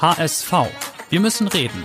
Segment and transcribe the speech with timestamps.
[0.00, 0.52] HSV.
[1.10, 1.82] Wir müssen reden.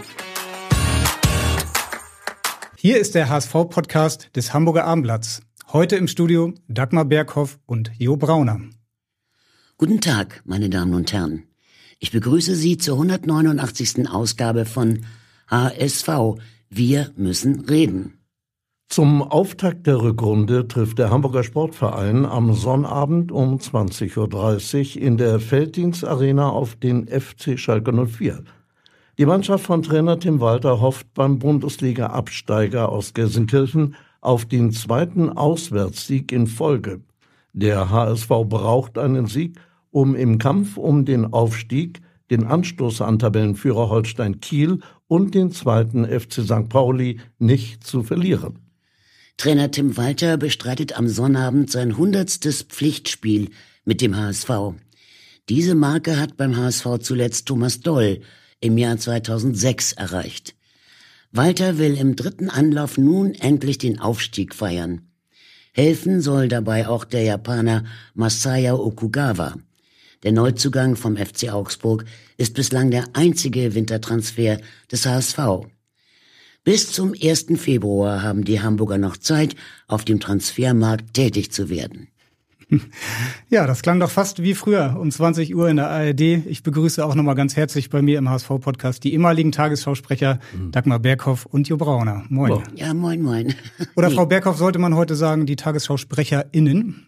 [2.77, 5.41] Hier ist der HSV-Podcast des Hamburger Abendblatts.
[5.71, 8.61] Heute im Studio Dagmar Berghoff und Jo Brauner.
[9.79, 11.47] Guten Tag, meine Damen und Herren.
[11.97, 14.07] Ich begrüße Sie zur 189.
[14.07, 15.07] Ausgabe von
[15.49, 16.07] HSV.
[16.69, 18.22] Wir müssen reden.
[18.89, 25.39] Zum Auftakt der Rückrunde trifft der Hamburger Sportverein am Sonnabend um 20.30 Uhr in der
[25.39, 28.43] Felddienstarena auf den FC Schalke 04.
[29.17, 36.31] Die Mannschaft von Trainer Tim Walter hofft beim Bundesliga-Absteiger aus Gelsenkirchen auf den zweiten Auswärtssieg
[36.31, 37.01] in Folge.
[37.51, 39.59] Der HSV braucht einen Sieg,
[39.91, 46.05] um im Kampf um den Aufstieg den Anstoß an Tabellenführer Holstein Kiel und den zweiten
[46.05, 46.69] FC St.
[46.69, 48.62] Pauli nicht zu verlieren.
[49.37, 53.49] Trainer Tim Walter bestreitet am Sonnabend sein hundertstes Pflichtspiel
[53.83, 54.75] mit dem HSV.
[55.49, 58.21] Diese Marke hat beim HSV zuletzt Thomas Doll
[58.61, 60.55] im Jahr 2006 erreicht.
[61.31, 65.01] Walter will im dritten Anlauf nun endlich den Aufstieg feiern.
[65.73, 69.55] Helfen soll dabei auch der Japaner Masaya Okugawa.
[70.21, 72.05] Der Neuzugang vom FC Augsburg
[72.37, 74.59] ist bislang der einzige Wintertransfer
[74.91, 75.67] des HSV.
[76.63, 77.47] Bis zum 1.
[77.57, 79.55] Februar haben die Hamburger noch Zeit,
[79.87, 82.07] auf dem Transfermarkt tätig zu werden.
[83.49, 86.21] Ja, das klang doch fast wie früher um 20 Uhr in der ARD.
[86.21, 90.71] Ich begrüße auch nochmal ganz herzlich bei mir im HSV-Podcast die ehemaligen Tagesschausprecher mhm.
[90.71, 92.23] Dagmar Berghoff und Jo Brauner.
[92.29, 92.63] Moin.
[92.75, 93.53] Ja, moin, moin.
[93.95, 97.07] Oder Frau Berghoff sollte man heute sagen, die TagesschausprecherInnen.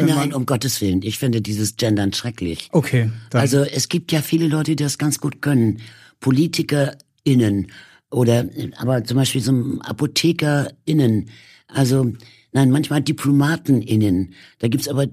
[0.00, 1.02] Nein, um Gottes Willen.
[1.02, 2.68] Ich finde dieses Gendern schrecklich.
[2.72, 3.10] Okay.
[3.30, 3.40] Dann.
[3.40, 5.78] Also es gibt ja viele Leute, die das ganz gut können.
[6.18, 7.68] PolitikerInnen
[8.16, 11.28] oder aber zum Beispiel so ApothekerInnen.
[11.68, 12.14] Also
[12.52, 14.32] nein, manchmal DiplomatenInnen.
[14.58, 15.08] Da gibt's aber,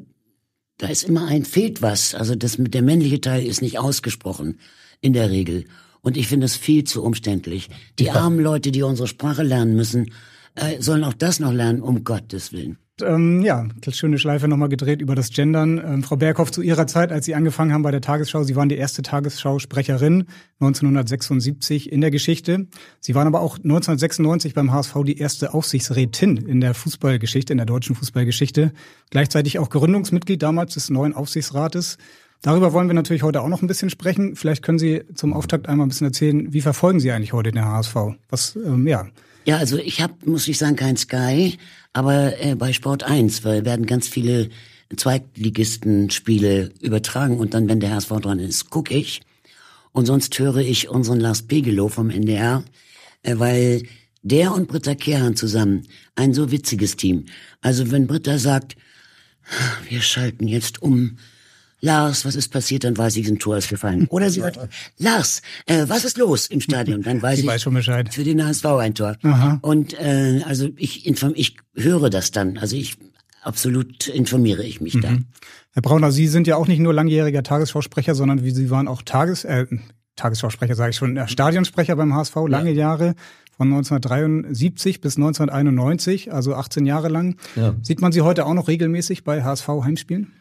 [0.77, 2.15] da ist immer ein, fehlt was.
[2.15, 4.57] Also das mit der männliche Teil ist nicht ausgesprochen.
[5.01, 5.65] In der Regel.
[5.99, 7.69] Und ich finde das viel zu umständlich.
[7.99, 10.11] Die armen Leute, die unsere Sprache lernen müssen,
[10.55, 12.77] äh, sollen auch das noch lernen, um Gottes Willen.
[13.01, 15.81] Ähm, ja, schöne Schleife nochmal gedreht über das Gendern.
[15.83, 18.69] Ähm, Frau Berghoff, zu Ihrer Zeit, als Sie angefangen haben bei der Tagesschau, Sie waren
[18.69, 20.25] die erste Tagesschausprecherin
[20.59, 22.67] 1976 in der Geschichte.
[22.99, 27.65] Sie waren aber auch 1996 beim HSV die erste Aufsichtsrätin in der Fußballgeschichte, in der
[27.65, 28.73] deutschen Fußballgeschichte.
[29.09, 31.97] Gleichzeitig auch Gründungsmitglied damals des neuen Aufsichtsrates.
[32.43, 34.35] Darüber wollen wir natürlich heute auch noch ein bisschen sprechen.
[34.35, 37.65] Vielleicht können Sie zum Auftakt einmal ein bisschen erzählen, wie verfolgen Sie eigentlich heute den
[37.65, 37.95] HSV?
[38.29, 39.07] Was, ähm, ja.
[39.45, 41.57] Ja, also ich habe, muss ich sagen, kein Sky,
[41.91, 44.49] aber äh, bei Sport 1 weil werden ganz viele
[44.95, 49.21] Zweitligisten-Spiele übertragen und dann, wenn der HSV dran ist, gucke ich.
[49.91, 52.63] Und sonst höre ich unseren Lars Pegelow vom NDR,
[53.23, 53.83] äh, weil
[54.21, 57.25] der und Britta Kehrhahn zusammen ein so witziges Team.
[57.61, 58.77] Also wenn Britta sagt,
[59.89, 61.17] wir schalten jetzt um
[61.83, 62.85] Lars, was ist passiert?
[62.85, 64.07] Dann weiß ich, ein Tor ist gefallen.
[64.09, 64.57] Oder sie sagt,
[64.99, 67.01] Lars, äh, was ist los im Stadion?
[67.01, 68.13] Dann weiß ich, weiß schon Bescheid.
[68.13, 69.17] für den HSV ein Tor.
[69.21, 69.59] Aha.
[69.61, 72.57] Und äh, also ich inform, ich höre das dann.
[72.57, 72.95] Also ich
[73.41, 75.01] absolut informiere ich mich mhm.
[75.01, 75.17] da.
[75.73, 79.01] Herr Brauner, Sie sind ja auch nicht nur langjähriger Tagesschausprecher, sondern wie Sie waren auch
[79.01, 79.65] Tages äh,
[80.15, 82.77] Tagesschausprecher, sage ich schon, äh, Stadionsprecher beim HSV lange ja.
[82.77, 83.15] Jahre
[83.57, 87.35] von 1973 bis 1991, also 18 Jahre lang.
[87.57, 87.75] Ja.
[87.81, 90.31] Sieht man Sie heute auch noch regelmäßig bei HSV Heimspielen?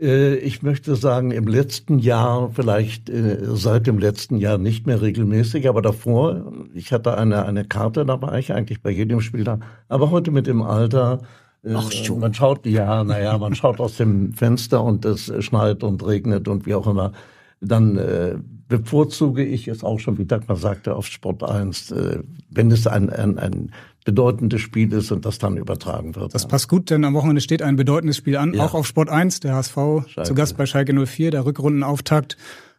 [0.00, 5.02] Äh, ich möchte sagen, im letzten Jahr, vielleicht äh, seit dem letzten Jahr nicht mehr
[5.02, 9.44] regelmäßig, aber davor, ich hatte eine, eine Karte, da war ich eigentlich bei jedem Spiel
[9.44, 9.60] da.
[9.88, 11.20] Aber heute mit dem Alter,
[11.62, 12.20] äh, Ach, schon.
[12.20, 16.66] man schaut, ja, naja, man schaut aus dem Fenster und es schneit und regnet und
[16.66, 17.12] wie auch immer.
[17.60, 18.36] Dann äh,
[18.68, 23.10] bevorzuge ich es auch schon, wie Dagmar sagte, auf Sport 1, äh, wenn es ein,
[23.10, 23.72] ein, ein
[24.04, 26.34] bedeutendes Spiel ist und das dann übertragen wird.
[26.34, 28.64] Das passt gut, denn am Wochenende steht ein bedeutendes Spiel an, ja.
[28.64, 30.22] auch auf Sport 1, der HSV Schalke.
[30.24, 32.36] zu Gast bei Schalke 04, der Rückrundenauftakt.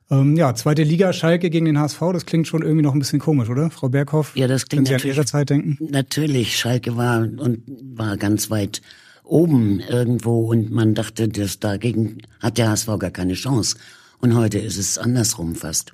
[0.09, 3.19] Ähm, ja, zweite Liga, Schalke gegen den HSV, das klingt schon irgendwie noch ein bisschen
[3.19, 3.69] komisch, oder?
[3.69, 4.35] Frau Berghoff?
[4.35, 5.77] Ja, das klingt Können Sie an Ihrer Zeit denken?
[5.89, 7.63] Natürlich, Schalke war und
[7.95, 8.81] war ganz weit
[9.23, 13.77] oben irgendwo und man dachte, dass dagegen hat der HSV gar keine Chance.
[14.19, 15.93] Und heute ist es andersrum fast.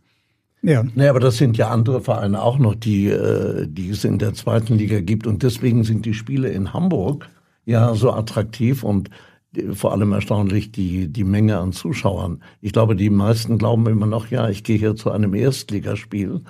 [0.67, 0.83] Ja.
[0.95, 4.33] Naja, aber das sind ja andere Vereine auch noch, die, äh, die es in der
[4.33, 5.25] zweiten Liga gibt.
[5.25, 7.29] Und deswegen sind die Spiele in Hamburg
[7.63, 9.09] ja so attraktiv und
[9.71, 12.43] vor allem erstaunlich die, die Menge an Zuschauern.
[12.59, 16.41] Ich glaube, die meisten glauben immer noch, ja, ich gehe hier zu einem Erstligaspiel.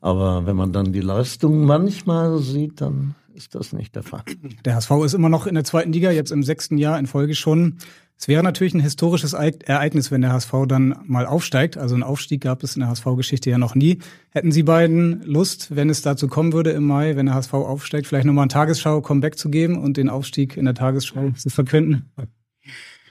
[0.00, 4.22] Aber wenn man dann die Leistung manchmal sieht, dann ist das nicht der Fall.
[4.64, 7.34] Der HSV ist immer noch in der zweiten Liga, jetzt im sechsten Jahr in Folge
[7.34, 7.76] schon.
[8.20, 11.78] Es wäre natürlich ein historisches Ereignis, wenn der HSV dann mal aufsteigt.
[11.78, 13.98] Also einen Aufstieg gab es in der HSV-Geschichte ja noch nie.
[14.28, 18.06] Hätten Sie beiden Lust, wenn es dazu kommen würde im Mai, wenn der HSV aufsteigt,
[18.06, 22.10] vielleicht nochmal ein Tagesschau-Comeback zu geben und den Aufstieg in der Tagesschau zu verkünden?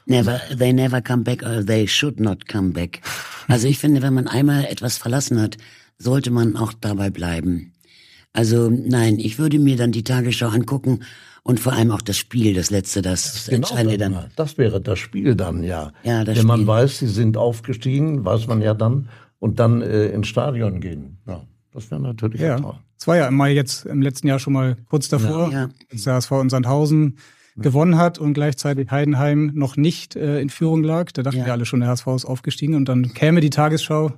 [0.06, 3.02] Never, they never come back or they should not come back.
[3.48, 5.58] Also ich finde, wenn man einmal etwas verlassen hat,
[5.98, 7.74] sollte man auch dabei bleiben.
[8.32, 11.00] Also nein, ich würde mir dann die Tagesschau angucken
[11.50, 14.13] und vor allem auch das Spiel, das letzte, das, das genau entscheidende dann.
[14.13, 14.31] dann.
[14.36, 15.92] Das wäre das Spiel dann, ja.
[16.04, 16.68] Ja, das Wenn man Spiel.
[16.68, 19.10] weiß, sie sind aufgestiegen, weiß man ja dann
[19.40, 21.18] und dann äh, ins Stadion gehen.
[21.28, 21.42] Ja,
[21.74, 22.60] das wäre natürlich ja.
[22.60, 22.75] toll.
[23.00, 25.69] Es war ja im Mai jetzt im letzten Jahr schon mal kurz davor, Ja.
[25.92, 27.18] als der HSV in Sandhausen
[27.62, 31.12] gewonnen hat und gleichzeitig Heidenheim noch nicht äh, in Führung lag.
[31.12, 31.46] Da dachten Ja.
[31.46, 34.12] wir alle schon, der HSV ist aufgestiegen und dann käme die Tagesschau.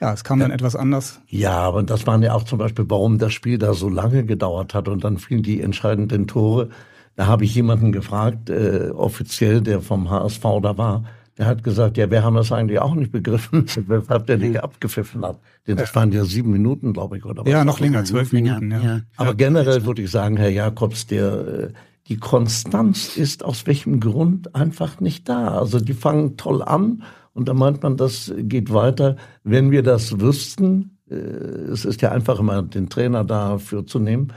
[0.00, 1.20] Ja, es kam dann etwas anders.
[1.28, 4.74] Ja, aber das waren ja auch zum Beispiel, warum das Spiel da so lange gedauert
[4.74, 6.68] hat und dann fielen die entscheidenden Tore.
[7.16, 11.04] Da habe ich jemanden gefragt, äh, offiziell, der vom HSV da war.
[11.36, 15.24] Der hat gesagt, ja, wir haben das eigentlich auch nicht begriffen, weshalb der nicht abgepfiffen
[15.24, 15.38] hat.
[15.68, 17.50] Denn das waren ja sieben Minuten, glaube ich, oder was?
[17.50, 18.70] Ja, noch länger, zwölf Minuten.
[18.72, 18.80] Ja.
[18.80, 19.00] ja.
[19.16, 21.68] Aber generell würde ich sagen, Herr Jakobs, der, äh,
[22.08, 25.58] die Konstanz ist aus welchem Grund einfach nicht da.
[25.58, 27.02] Also die fangen toll an
[27.34, 29.16] und da meint man, das geht weiter.
[29.44, 34.32] Wenn wir das wüssten, äh, es ist ja einfach immer den Trainer dafür zu nehmen,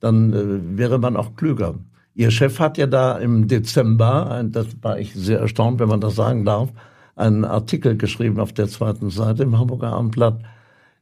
[0.00, 1.76] dann äh, wäre man auch klüger.
[2.14, 6.14] Ihr Chef hat ja da im Dezember, das war ich sehr erstaunt, wenn man das
[6.16, 6.70] sagen darf,
[7.16, 10.42] einen Artikel geschrieben auf der zweiten Seite im Hamburger Abendblatt.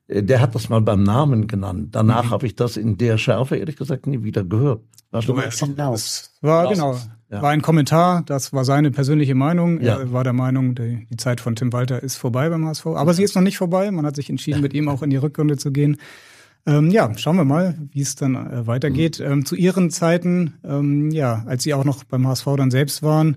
[0.06, 1.94] Äh, Der hat das mal beim Namen genannt.
[1.94, 4.82] Danach habe ich das in der Schärfe ehrlich gesagt nie wieder gehört.
[5.10, 5.96] War schon mal Genau.
[6.40, 6.98] War genau,
[7.30, 7.42] ja.
[7.42, 9.80] war ein Kommentar, das war seine persönliche Meinung.
[9.80, 9.98] Ja.
[9.98, 12.86] Er war der Meinung, die, die Zeit von Tim Walter ist vorbei beim HSV.
[12.86, 13.90] Aber sie ist noch nicht vorbei.
[13.90, 15.96] Man hat sich entschieden, mit ihm auch in die Rückrunde zu gehen.
[16.66, 19.18] Ähm, ja, schauen wir mal, wie es dann äh, weitergeht.
[19.18, 23.36] Ähm, zu Ihren Zeiten, ähm, ja, als Sie auch noch beim HSV dann selbst waren,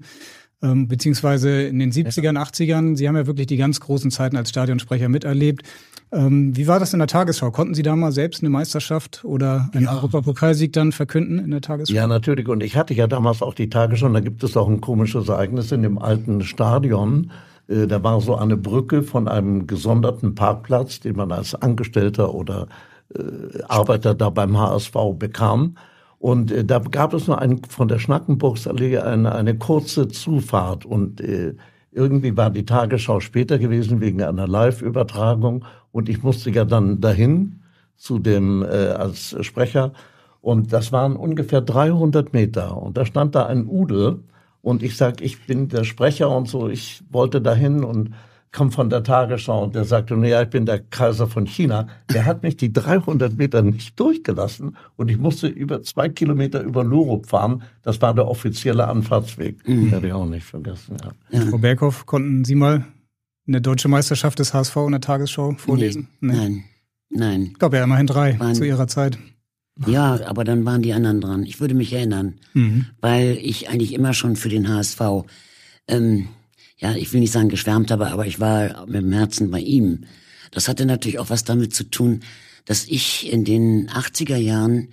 [0.63, 4.50] ähm, beziehungsweise in den 70ern, 80ern, Sie haben ja wirklich die ganz großen Zeiten als
[4.50, 5.63] Stadionsprecher miterlebt.
[6.12, 7.51] Ähm, wie war das in der Tagesschau?
[7.51, 11.94] Konnten Sie da mal selbst eine Meisterschaft oder einen Europapokalsieg dann verkünden in der Tagesschau?
[11.94, 12.48] Ja, natürlich.
[12.48, 14.06] Und ich hatte ja damals auch die Tagesschau.
[14.07, 17.31] und Da gibt es auch ein komisches Ereignis in dem alten Stadion.
[17.68, 22.68] Äh, Da war so eine Brücke von einem gesonderten Parkplatz, den man als Angestellter oder
[23.16, 25.75] äh, Arbeiter da beim HSV bekam.
[26.23, 30.85] Und äh, da gab es nur einen, von der Schnackenburgsallee eine, eine kurze Zufahrt.
[30.85, 31.53] Und äh,
[31.91, 35.65] irgendwie war die Tagesschau später gewesen wegen einer Live-Übertragung.
[35.91, 37.59] Und ich musste ja dann dahin
[37.97, 39.91] zu dem äh, als Sprecher.
[40.39, 42.81] Und das waren ungefähr 300 Meter.
[42.81, 44.23] Und da stand da ein Udel.
[44.61, 46.69] Und ich sag, ich bin der Sprecher und so.
[46.69, 48.11] Ich wollte dahin und
[48.53, 51.88] kam von der Tagesschau und der sagte, naja, ich bin der Kaiser von China.
[52.13, 56.85] Der hat mich die 300 Meter nicht durchgelassen und ich musste über zwei Kilometer über
[56.85, 57.63] Lurup fahren.
[57.81, 59.57] Das war der offizielle Anfahrtsweg.
[59.67, 60.95] Werde ich auch nicht vergessen.
[61.31, 61.41] Ja.
[61.47, 62.85] Frau Berghoff, konnten Sie mal
[63.45, 66.07] eine deutsche Meisterschaft des HSV in der Tagesschau vorlesen?
[66.21, 66.63] Nee, Nein,
[67.09, 67.41] nein.
[67.51, 68.56] Ich glaube ja immerhin drei Wann?
[68.56, 69.17] zu Ihrer Zeit.
[69.88, 71.44] Ja, aber dann waren die anderen dran.
[71.44, 72.85] Ich würde mich erinnern, Mhm.
[73.01, 75.01] weil ich eigentlich immer schon für den HSV,
[75.88, 76.27] ähm,
[76.83, 80.03] ja, ich will nicht sagen geschwärmt habe, aber ich war mit dem Herzen bei ihm.
[80.51, 82.19] Das hatte natürlich auch was damit zu tun,
[82.65, 84.90] dass ich in den 80er Jahren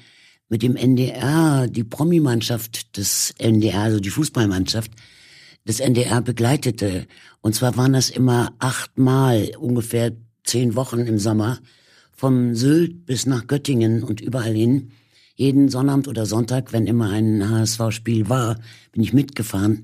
[0.48, 4.92] mit dem NDR, die Promi-Mannschaft des NDR, also die Fußballmannschaft
[5.66, 7.08] des NDR begleitete.
[7.40, 10.12] Und zwar waren das immer achtmal, ungefähr
[10.44, 11.58] zehn Wochen im Sommer,
[12.12, 14.92] vom Sylt bis nach Göttingen und überall hin.
[15.34, 18.60] Jeden Sonnabend oder Sonntag, wenn immer ein HSV-Spiel war,
[18.92, 19.82] bin ich mitgefahren,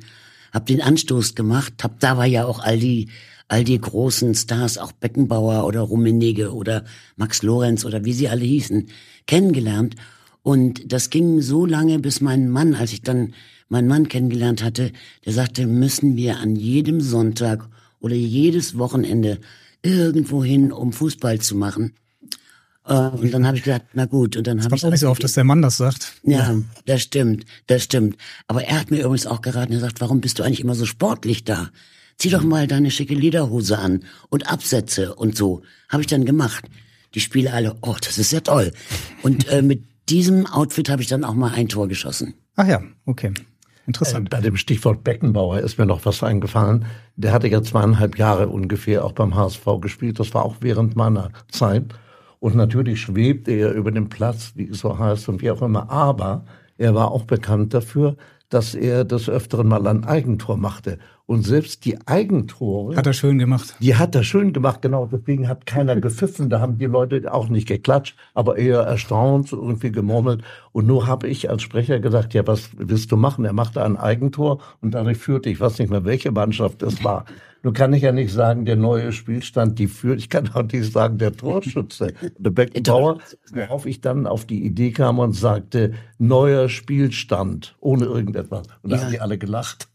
[0.56, 3.10] hab den Anstoß gemacht, hab dabei ja auch all die
[3.46, 6.84] all die großen Stars, auch Beckenbauer oder Rummenigge oder
[7.16, 8.88] Max Lorenz oder wie sie alle hießen,
[9.26, 9.94] kennengelernt.
[10.42, 13.34] Und das ging so lange, bis mein Mann, als ich dann
[13.68, 14.92] meinen Mann kennengelernt hatte,
[15.26, 17.68] der sagte, müssen wir an jedem Sonntag
[18.00, 19.38] oder jedes Wochenende
[19.82, 21.92] irgendwo hin, um Fußball zu machen.
[22.86, 25.08] Äh, Und dann habe ich gesagt, na gut, und dann habe ich auch nicht so
[25.10, 26.14] oft, dass der Mann das sagt.
[26.22, 28.16] ja, das stimmt, das stimmt.
[28.46, 30.86] Aber er hat mir übrigens auch geraten, er sagt, warum bist du eigentlich immer so
[30.86, 31.70] sportlich da?
[32.18, 35.62] Zieh doch mal deine schicke Lederhose an und Absätze und so.
[35.88, 36.64] Habe ich dann gemacht.
[37.14, 38.72] Die Spiele alle, oh, das ist ja toll.
[39.22, 42.34] Und äh, mit diesem Outfit habe ich dann auch mal ein Tor geschossen.
[42.56, 43.32] Ach ja, okay.
[43.86, 44.30] Interessant.
[44.30, 46.86] Bei dem Stichwort Beckenbauer ist mir noch was eingefallen.
[47.16, 50.18] Der hatte ja zweieinhalb Jahre ungefähr auch beim HSV gespielt.
[50.18, 51.84] Das war auch während meiner Zeit.
[52.46, 55.90] Und natürlich schwebte er über den Platz, wie es so heißt und wie auch immer.
[55.90, 56.44] Aber
[56.78, 58.16] er war auch bekannt dafür,
[58.50, 60.98] dass er des Öfteren mal ein Eigentor machte.
[61.26, 62.94] Und selbst die Eigentore.
[62.94, 63.74] Hat er schön gemacht.
[63.80, 65.08] Die hat er schön gemacht, genau.
[65.10, 66.50] Deswegen hat keiner gepfiffen.
[66.50, 70.42] Da haben die Leute auch nicht geklatscht, aber eher erstaunt, irgendwie gemurmelt.
[70.70, 73.44] Und nur habe ich als Sprecher gesagt, ja, was willst du machen?
[73.44, 77.24] Er machte ein Eigentor und dadurch führte, ich weiß nicht mehr, welche Mannschaft es war.
[77.66, 80.20] Nun kann ich ja nicht sagen, der neue Spielstand, die führt.
[80.20, 83.18] Ich kann auch nicht sagen, der Torschütze, der Beckenbauer,
[83.52, 88.68] worauf ich dann auf die Idee kam und sagte, neuer Spielstand, ohne irgendetwas.
[88.82, 89.02] Und da ja.
[89.02, 89.88] haben die alle gelacht.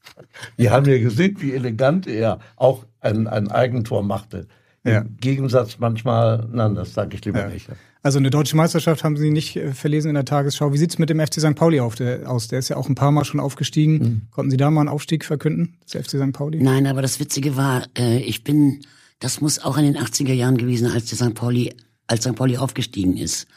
[0.57, 0.97] Die haben ja
[1.29, 4.47] gesehen, wie elegant er auch ein, ein Eigentor machte.
[4.83, 4.99] Ja.
[5.01, 7.49] Im Gegensatz manchmal, nein, das sage ich lieber ja.
[7.49, 7.67] nicht.
[8.03, 10.73] Also eine deutsche Meisterschaft haben Sie nicht äh, verlesen in der Tagesschau.
[10.73, 11.55] Wie sieht's mit dem FC St.
[11.55, 12.47] Pauli auf, der, aus?
[12.47, 13.93] Der ist ja auch ein paar Mal schon aufgestiegen.
[13.93, 14.21] Mhm.
[14.31, 16.33] Konnten Sie da mal einen Aufstieg verkünden, das FC St.
[16.33, 16.61] Pauli?
[16.61, 18.81] Nein, aber das Witzige war, äh, ich bin,
[19.19, 21.35] das muss auch in den 80er Jahren gewesen, als der St.
[21.35, 21.75] Pauli,
[22.07, 22.35] als St.
[22.35, 23.47] Pauli aufgestiegen ist.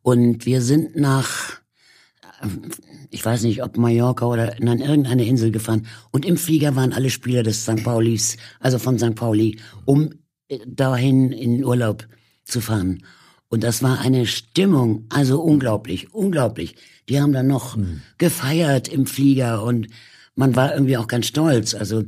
[0.00, 1.60] Und wir sind nach,
[3.10, 5.86] ich weiß nicht, ob Mallorca oder an irgendeine Insel gefahren.
[6.10, 7.84] Und im Flieger waren alle Spieler des St.
[7.84, 9.14] Paulis, also von St.
[9.14, 10.10] Pauli, um
[10.48, 12.06] äh, dahin in Urlaub
[12.44, 13.02] zu fahren.
[13.48, 16.74] Und das war eine Stimmung, also unglaublich, unglaublich.
[17.08, 18.02] Die haben dann noch mhm.
[18.18, 19.86] gefeiert im Flieger und
[20.34, 21.74] man war irgendwie auch ganz stolz.
[21.74, 22.02] Also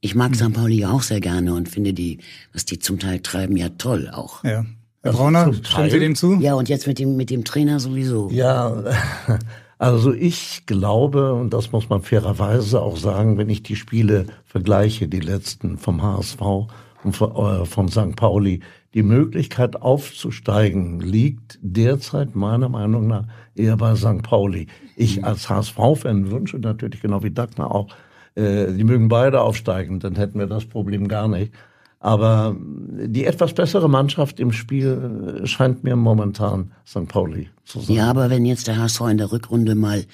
[0.00, 0.34] ich mag mhm.
[0.34, 0.52] St.
[0.52, 2.18] Pauli auch sehr gerne und finde die,
[2.52, 4.44] was die zum Teil treiben, ja toll auch.
[4.44, 4.64] Ja.
[5.02, 6.38] Herr Brauner, stimmt Sie dem zu?
[6.40, 8.30] Ja, und jetzt mit dem, mit dem Trainer sowieso.
[8.30, 8.84] Ja,
[9.82, 15.08] also ich glaube, und das muss man fairerweise auch sagen, wenn ich die Spiele vergleiche,
[15.08, 16.40] die letzten vom HSV
[17.02, 18.14] und von, äh, von St.
[18.14, 18.60] Pauli,
[18.94, 23.24] die Möglichkeit aufzusteigen liegt derzeit meiner Meinung nach
[23.56, 24.22] eher bei St.
[24.22, 24.68] Pauli.
[24.94, 25.24] Ich mhm.
[25.24, 27.88] als HSV-Fan wünsche natürlich genau wie Dagmar auch,
[28.36, 31.52] äh, die mögen beide aufsteigen, dann hätten wir das Problem gar nicht.
[32.02, 37.06] Aber die etwas bessere Mannschaft im Spiel äh, scheint mir momentan St.
[37.06, 37.94] Pauli zu sein.
[37.94, 40.04] Ja, aber wenn jetzt der HSV in der Rückrunde mal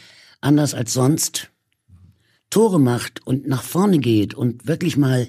[0.42, 1.50] anders als sonst
[2.50, 5.28] Tore macht und nach vorne geht und wirklich mal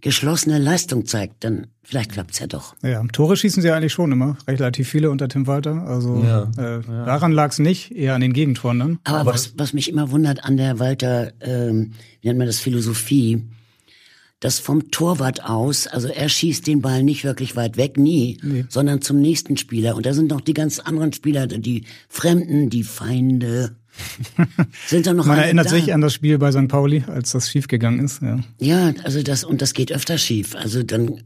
[0.00, 2.74] geschlossene Leistung zeigt, dann vielleicht klappt's ja doch.
[2.82, 5.82] Ja, Tore schießen sie eigentlich schon immer, relativ viele unter Tim Walter.
[5.86, 7.04] Also ja, äh, ja.
[7.04, 8.98] daran lag's nicht, eher an den Gegentoren dann.
[9.04, 11.92] Aber, Aber was, was mich immer wundert an der Walter, ähm,
[12.22, 13.44] wie nennt man das, Philosophie,
[14.40, 18.64] dass vom Torwart aus, also er schießt den Ball nicht wirklich weit weg, nie, nee.
[18.68, 19.96] sondern zum nächsten Spieler.
[19.96, 23.76] Und da sind noch die ganz anderen Spieler, die Fremden, die Feinde,
[24.86, 25.70] sind da noch Man erinnert da?
[25.70, 26.68] sich an das Spiel bei St.
[26.68, 28.22] Pauli, als das schiefgegangen ist.
[28.22, 28.40] Ja.
[28.58, 30.54] ja, also das, und das geht öfter schief.
[30.54, 31.20] Also dann äh,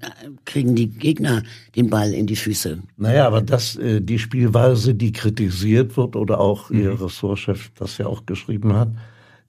[0.45, 1.43] kriegen die Gegner
[1.77, 2.79] den Ball in die Füße.
[2.97, 6.81] Naja, aber das, äh, die Spielweise, die kritisiert wird oder auch mhm.
[6.81, 8.89] Ihr Ressortchef das ja auch geschrieben hat,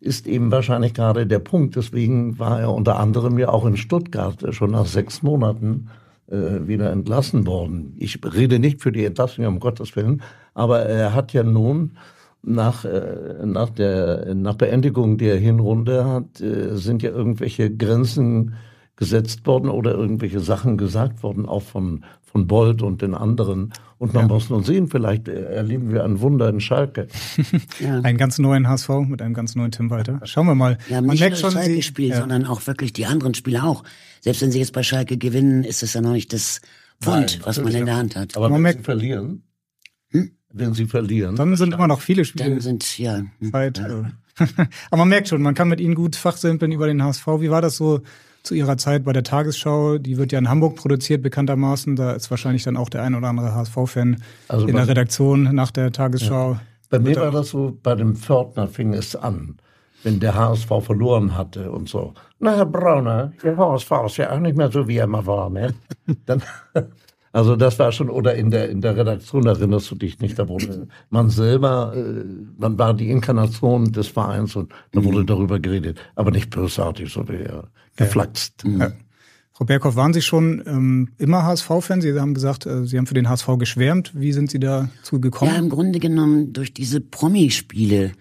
[0.05, 1.75] ist eben wahrscheinlich gerade der Punkt.
[1.75, 5.89] Deswegen war er unter anderem ja auch in Stuttgart schon nach sechs Monaten
[6.27, 7.95] äh, wieder entlassen worden.
[7.97, 10.21] Ich rede nicht für die Entlassung, um Gottes Willen,
[10.53, 11.97] aber er hat ja nun
[12.43, 18.53] nach, äh, nach, der, nach Beendigung der Hinrunde hat, äh, sind ja irgendwelche Grenzen
[18.95, 22.05] gesetzt worden oder irgendwelche Sachen gesagt worden, auch von,
[22.36, 23.72] von Bolt und den anderen.
[23.98, 24.34] Und man ja.
[24.34, 27.08] muss nun sehen, vielleicht erleben wir ein Wunder in Schalke.
[27.80, 28.01] ja.
[28.01, 30.20] Einen ganz neuen HSV mit einem ganz neuen Tim Walter.
[30.25, 30.77] Schauen wir mal.
[30.89, 32.20] Ja, man merkt schon, Schalke sie, spielt, ja.
[32.20, 33.86] sondern auch wirklich die anderen Spieler auch.
[34.20, 36.60] Selbst wenn sie jetzt bei Schalke gewinnen, ist es ja noch nicht das
[37.00, 38.36] Pfund, was man in der Hand hat.
[38.36, 39.44] Aber man merkt, verlieren,
[40.10, 40.32] hm?
[40.51, 41.38] wenn sie verlieren.
[41.38, 42.50] Dann sind immer noch viele Spiele.
[42.50, 43.24] Dann sind, ja.
[43.50, 43.77] Zeit.
[43.77, 44.12] Ja.
[44.92, 47.25] Aber man merkt schon, man kann mit ihnen gut fachsimpeln über den HSV.
[47.39, 48.01] Wie war das so
[48.45, 49.97] zu ihrer Zeit bei der Tagesschau?
[49.97, 51.95] Die wird ja in Hamburg produziert, bekanntermaßen.
[51.95, 55.71] Da ist wahrscheinlich dann auch der ein oder andere HSV-Fan also in der Redaktion nach
[55.71, 56.53] der Tagesschau.
[56.53, 56.61] Ja.
[56.89, 59.57] Bei mir war das so, bei dem Pförtner fing es an,
[60.03, 62.13] wenn der HSV verloren hatte und so.
[62.39, 65.49] Na, Herr Brauner, Ihr HSV ist ja auch nicht mehr so, wie er mal war,
[65.49, 65.73] ne?
[66.25, 66.41] Dann
[67.36, 70.48] also das war schon, oder in der, in der Redaktion erinnerst du dich nicht, da
[70.48, 72.24] wurde man selber, äh,
[72.58, 75.25] man war die Inkarnation des Vereins und da wurde mhm.
[75.25, 78.63] darüber geredet, aber nicht bösartig, so wie er geflaxt.
[78.63, 78.88] Ja.
[78.88, 78.94] Ja.
[79.51, 82.00] Frau Berghoff, waren Sie schon ähm, immer HSV-Fan?
[82.00, 84.13] Sie haben gesagt, äh, Sie haben für den HSV geschwärmt.
[84.15, 85.51] Wie sind Sie dazu gekommen?
[85.51, 88.13] Ja, im Grunde genommen durch diese Promi-Spiele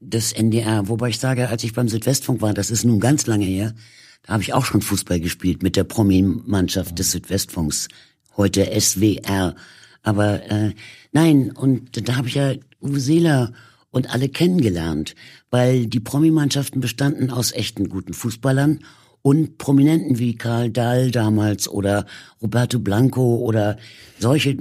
[0.00, 0.88] des NDR.
[0.88, 3.74] Wobei ich sage, als ich beim Südwestfunk war, das ist nun ganz lange her,
[4.22, 7.88] da habe ich auch schon Fußball gespielt mit der Promi-Mannschaft des Südwestfunks
[8.36, 9.54] heute SWR.
[10.02, 10.72] Aber äh,
[11.12, 13.52] nein, und da habe ich ja Uwe Seeler
[13.90, 15.14] und alle kennengelernt,
[15.50, 18.80] weil die Promi-Mannschaften bestanden aus echten guten Fußballern
[19.22, 22.06] und Prominenten wie Karl Dahl damals oder
[22.40, 23.78] Roberto Blanco oder
[24.18, 24.56] solche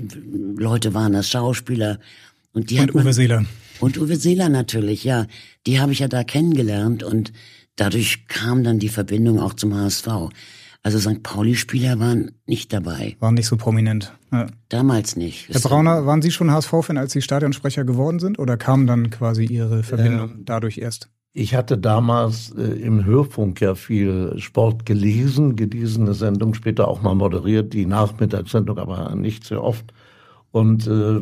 [0.57, 1.99] Leute waren das Schauspieler.
[2.53, 3.45] Und, die und Uwe man, Seeler.
[3.79, 5.25] Und Uwe Seeler natürlich, ja.
[5.65, 7.33] Die habe ich ja da kennengelernt und
[7.75, 10.07] dadurch kam dann die Verbindung auch zum HSV.
[10.83, 11.21] Also St.
[11.21, 13.15] Pauli-Spieler waren nicht dabei.
[13.19, 14.13] Waren nicht so prominent.
[14.31, 14.47] Ja.
[14.69, 15.49] Damals nicht.
[15.49, 18.39] Herr Brauner, waren Sie schon HSV-Fan, als Sie Stadionsprecher geworden sind?
[18.39, 21.09] Oder kam dann quasi Ihre Verbindung ähm, dadurch erst?
[21.33, 27.15] Ich hatte damals äh, im Hörfunk ja viel Sport gelesen, gelesene Sendung, später auch mal
[27.15, 29.93] moderiert, die Nachmittagssendung, aber nicht sehr oft.
[30.51, 31.21] Und äh,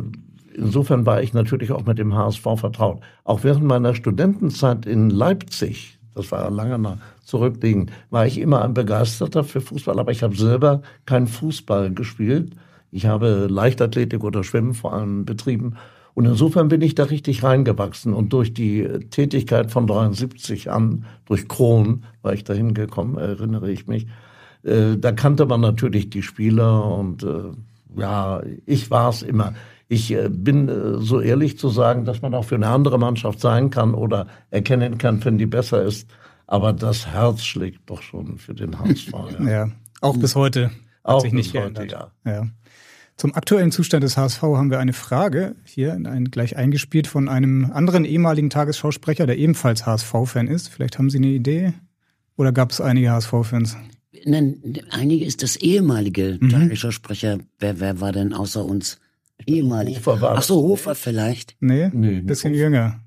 [0.55, 3.01] insofern war ich natürlich auch mit dem HSV vertraut.
[3.25, 6.97] Auch während meiner Studentenzeit in Leipzig, das war lange nach
[7.29, 12.53] zurückliegend, war ich immer ein Begeisterter für Fußball, aber ich habe selber keinen Fußball gespielt.
[12.91, 15.75] Ich habe Leichtathletik oder Schwimmen vor allem betrieben
[16.19, 18.13] und insofern bin ich da richtig reingewachsen.
[18.13, 23.88] Und durch die Tätigkeit von 73 an, durch Kron, war ich da hingekommen, erinnere ich
[23.88, 24.07] mich,
[24.63, 27.51] äh, da kannte man natürlich die Spieler und äh,
[27.98, 29.53] ja, ich war es immer.
[29.88, 33.39] Ich äh, bin äh, so ehrlich zu sagen, dass man auch für eine andere Mannschaft
[33.39, 36.09] sein kann oder erkennen kann, wenn die besser ist.
[36.51, 39.11] Aber das Herz schlägt doch schon für den HSV.
[39.39, 40.65] Ja, ja auch bis heute.
[40.65, 40.71] Hat
[41.03, 42.11] auch sich nicht bis heute, geändert.
[42.25, 42.31] ja.
[42.31, 42.47] ja.
[43.17, 47.69] Zum aktuellen Zustand des HSV haben wir eine Frage hier ein, gleich eingespielt von einem
[47.71, 50.69] anderen ehemaligen Tagesschausprecher, der ebenfalls HSV-Fan ist.
[50.69, 51.73] Vielleicht haben Sie eine Idee?
[52.35, 53.77] Oder gab es einige HSV-Fans?
[54.25, 56.49] Nein, einige ist das ehemalige mhm.
[56.49, 57.37] Tagesschausprecher.
[57.59, 58.99] Wer, wer war denn außer uns
[59.45, 59.97] ehemalig?
[59.97, 61.57] Hofer war Ach so, Hofer vielleicht.
[61.59, 63.01] Nee, nee bisschen jünger.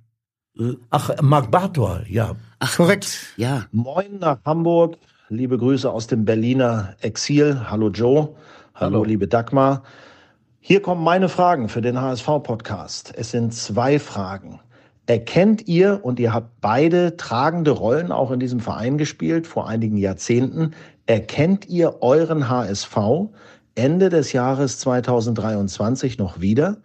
[0.91, 2.37] Ach, Marc Bartor, ja.
[2.59, 3.33] Ach, korrekt.
[3.39, 3.65] Ja.
[3.73, 4.99] Moin nach Hamburg.
[5.31, 7.59] Liebe Grüße aus dem Berliner Exil.
[7.71, 8.35] Hallo Joe.
[8.75, 9.83] Hallo, Hallo, liebe Dagmar.
[10.61, 13.15] Hier kommen meine Fragen für den HSV-Podcast.
[13.17, 14.61] Es sind zwei Fragen.
[15.07, 19.97] Erkennt ihr, und ihr habt beide tragende Rollen auch in diesem Verein gespielt vor einigen
[19.97, 20.73] Jahrzehnten,
[21.07, 22.97] erkennt ihr euren HSV
[23.75, 26.77] Ende des Jahres 2023 noch wieder?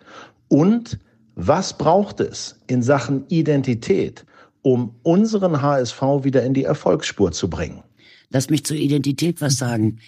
[0.48, 1.00] Und
[1.38, 4.26] was braucht es in Sachen Identität,
[4.64, 7.84] um unseren HSV wieder in die Erfolgsspur zu bringen?
[8.32, 10.00] Lass mich zur Identität was sagen.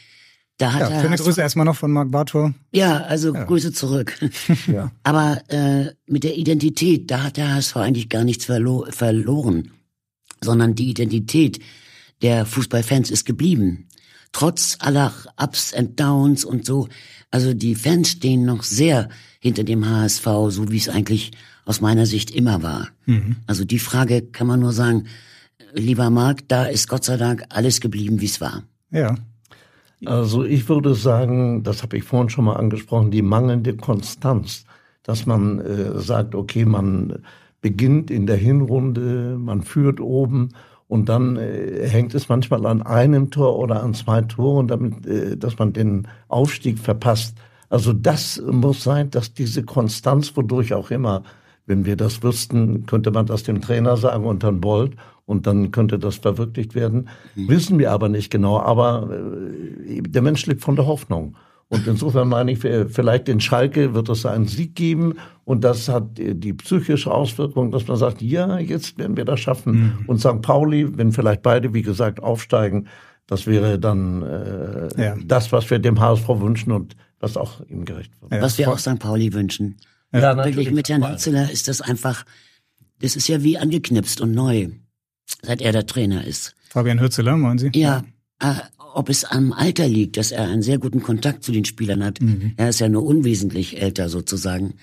[0.58, 2.54] Da hat ja, schöne Grüße erstmal noch von Marc Bartor.
[2.74, 3.44] Ja, also ja.
[3.44, 4.20] Grüße zurück.
[4.68, 4.92] ja.
[5.04, 9.72] Aber äh, mit der Identität, da hat der HSV eigentlich gar nichts verlo verloren,
[10.42, 11.60] sondern die Identität
[12.24, 13.88] der Fußballfans ist geblieben.
[14.32, 16.88] Trotz aller Ups and Downs und so.
[17.32, 19.10] Also die Fans stehen noch sehr
[19.40, 21.32] hinter dem HSV, so wie es eigentlich
[21.66, 22.90] aus meiner Sicht immer war.
[23.06, 23.38] Mhm.
[23.48, 25.06] Also die Frage kann man nur sagen,
[25.74, 28.64] lieber Marc, da ist Gott sei Dank alles geblieben, wie es war.
[28.92, 29.16] Ja,
[30.06, 34.64] also ich würde sagen, das habe ich vorhin schon mal angesprochen, die mangelnde Konstanz,
[35.04, 37.22] dass man äh, sagt, okay, man
[37.62, 40.50] beginnt in der Hinrunde, man führt oben
[40.90, 45.38] und dann äh, hängt es manchmal an einem Tor oder an zwei Toren, damit, äh,
[45.38, 47.38] dass man den Aufstieg verpasst.
[47.70, 51.22] Also das muss sein, dass diese Konstanz, wodurch auch immer,
[51.68, 54.94] wenn wir das wüssten, könnte man das dem Trainer sagen und dann Bolt
[55.28, 57.08] und dann könnte das verwirklicht werden.
[57.36, 57.50] Mhm.
[57.50, 58.60] Wissen wir aber nicht genau.
[58.60, 61.36] Aber äh, der Mensch lebt von der Hoffnung.
[61.70, 66.18] Und insofern meine ich, vielleicht in Schalke wird es einen Sieg geben und das hat
[66.18, 69.74] die psychische Auswirkung, dass man sagt, ja, jetzt werden wir das schaffen.
[69.74, 70.06] Mhm.
[70.08, 70.42] Und St.
[70.42, 72.88] Pauli, wenn vielleicht beide, wie gesagt, aufsteigen,
[73.28, 75.16] das wäre dann äh, ja.
[75.24, 78.34] das, was wir dem HSV wünschen und was auch ihm gerecht wird.
[78.34, 78.42] Ja.
[78.42, 78.98] Was wir auch St.
[78.98, 79.78] Pauli wünschen.
[80.12, 82.26] Ja, ja Wirklich mit Herrn Hitzeler ist das einfach,
[83.00, 84.70] das ist ja wie angeknipst und neu
[85.44, 86.56] seit er der Trainer ist.
[86.70, 87.70] Fabian Hürzeler, meinen Sie?
[87.76, 88.04] Ja,
[88.40, 88.56] äh,
[88.94, 92.22] ob es am Alter liegt, dass er einen sehr guten Kontakt zu den Spielern hat.
[92.22, 92.54] Mhm.
[92.58, 94.76] Er ist ja nur unwesentlich älter sozusagen.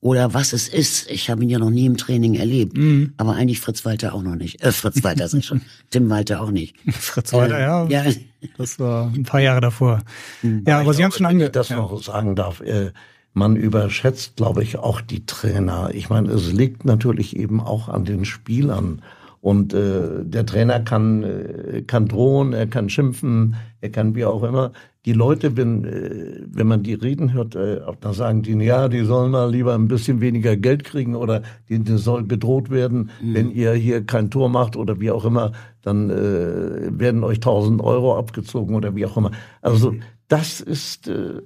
[0.00, 1.08] Oder was es ist.
[1.12, 2.76] Ich habe ihn ja noch nie im Training erlebt.
[2.76, 3.12] Mhm.
[3.18, 4.60] Aber eigentlich Fritz Walter auch noch nicht.
[4.60, 5.62] Äh, Fritz Walter ist schon.
[5.90, 6.74] Tim Walter auch nicht.
[6.90, 7.86] Fritz Walter, äh, ja.
[7.86, 8.12] ja.
[8.58, 10.00] Das war ein paar Jahre davor.
[10.42, 10.64] Mhm.
[10.66, 11.50] Ja, aber, aber Sie haben schon ange...
[11.50, 11.76] das ja.
[11.76, 12.60] noch sagen darf.
[12.60, 12.90] Äh,
[13.32, 15.90] man überschätzt, glaube ich, auch die Trainer.
[15.94, 19.02] Ich meine, es liegt natürlich eben auch an den Spielern.
[19.42, 24.44] Und äh, der Trainer kann, äh, kann drohen, er kann schimpfen, er kann wie auch
[24.44, 24.70] immer.
[25.04, 29.04] Die Leute, wenn, äh, wenn man die reden hört, äh, dann sagen die, ja, die
[29.04, 33.34] sollen mal lieber ein bisschen weniger Geld kriegen oder die, die soll bedroht werden, mhm.
[33.34, 35.50] wenn ihr hier kein Tor macht oder wie auch immer,
[35.82, 39.32] dann äh, werden euch tausend Euro abgezogen oder wie auch immer.
[39.60, 39.96] Also
[40.28, 41.42] das ist äh,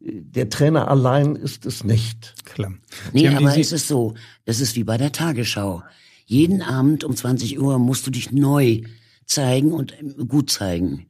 [0.00, 2.36] der Trainer allein ist es nicht.
[2.46, 2.72] Klar.
[3.12, 4.14] Nee, aber ist es so,
[4.46, 5.82] das ist wie bei der Tagesschau.
[6.28, 8.82] Jeden Abend um 20 Uhr musst du dich neu
[9.24, 9.94] zeigen und
[10.28, 11.06] gut zeigen.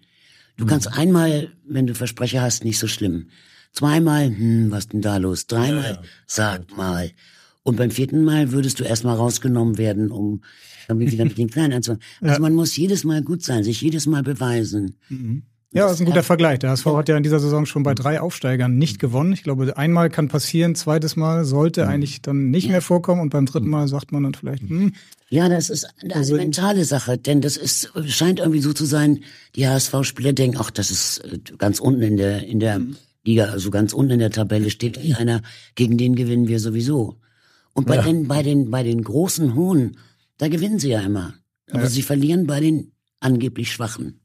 [0.57, 0.97] Du kannst mhm.
[0.97, 3.27] einmal, wenn du Versprecher hast, nicht so schlimm.
[3.73, 5.49] Zweimal, hm, was denn da los?
[5.49, 6.03] Dreimal, ja, ja.
[6.29, 7.11] sag mal.
[7.65, 10.43] Und beim vierten Mal würdest du erstmal rausgenommen werden, um
[10.89, 12.05] irgendwie wieder mit den Kleinen anzufangen.
[12.21, 12.39] Also ja.
[12.39, 14.99] man muss jedes Mal gut sein, sich jedes Mal beweisen.
[15.09, 15.43] Mhm.
[15.73, 16.61] Ja, das ist ein guter Vergleich.
[16.61, 19.35] Der HSV hat ja in dieser Saison schon bei drei Aufsteigern nicht gewonnen.
[19.35, 21.91] Ich glaube, einmal kann passieren, zweites Mal sollte mhm.
[21.91, 24.95] eigentlich dann nicht mehr vorkommen und beim dritten Mal sagt man dann vielleicht, hm.
[25.31, 29.25] Ja, das ist eine also, mentale Sache, denn das ist, scheint irgendwie so zu sein,
[29.57, 32.97] die HSV-Spieler denken, ach, das ist äh, ganz unten in der, in der mhm.
[33.27, 35.43] Liga, also ganz unten in der Tabelle steht einer,
[35.75, 37.19] gegen den gewinnen wir sowieso.
[37.75, 38.03] Und bei ja.
[38.03, 39.99] den, bei den, bei den großen, hohen
[40.39, 41.35] Da gewinnen sie ja immer.
[41.71, 41.89] Aber ja.
[41.89, 44.21] sie verlieren bei den angeblich Schwachen.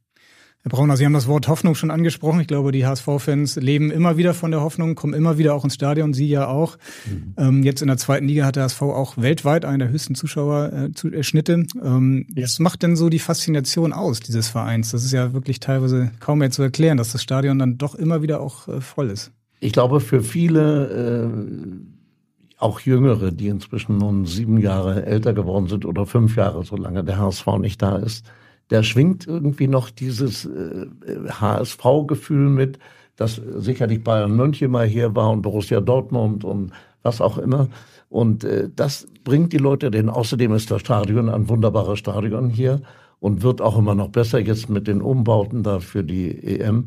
[0.66, 2.40] Herr Brauner, Sie haben das Wort Hoffnung schon angesprochen.
[2.40, 5.74] Ich glaube, die HSV-Fans leben immer wieder von der Hoffnung, kommen immer wieder auch ins
[5.74, 6.78] Stadion, Sie ja auch.
[7.06, 7.34] Mhm.
[7.36, 11.54] Ähm, jetzt in der zweiten Liga hat der HSV auch weltweit einen der höchsten Zuschauerschnitte.
[11.54, 12.44] Äh, ähm, ja.
[12.44, 14.92] Was macht denn so die Faszination aus dieses Vereins?
[14.92, 18.22] Das ist ja wirklich teilweise kaum mehr zu erklären, dass das Stadion dann doch immer
[18.22, 19.34] wieder auch äh, voll ist.
[19.60, 25.84] Ich glaube, für viele, äh, auch Jüngere, die inzwischen nun sieben Jahre älter geworden sind
[25.84, 28.26] oder fünf Jahre, solange der HSV nicht da ist,
[28.70, 30.88] da schwingt irgendwie noch dieses äh,
[31.30, 32.80] HSV-Gefühl mit,
[33.16, 36.72] dass sicherlich Bayern München mal hier war und Borussia Dortmund und
[37.04, 37.68] was auch immer.
[38.10, 42.82] Und äh, das bringt die Leute denn außerdem ist das Stadion ein wunderbares Stadion hier
[43.20, 46.86] und wird auch immer noch besser jetzt mit den Umbauten da für die EM.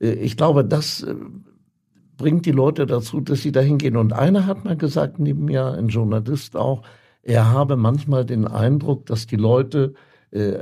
[0.00, 1.14] Äh, ich glaube, das äh,
[2.16, 3.96] bringt die Leute dazu, dass sie da hingehen.
[3.96, 6.82] Und einer hat mal gesagt, neben mir ein Journalist auch,
[7.22, 9.94] er habe manchmal den Eindruck, dass die Leute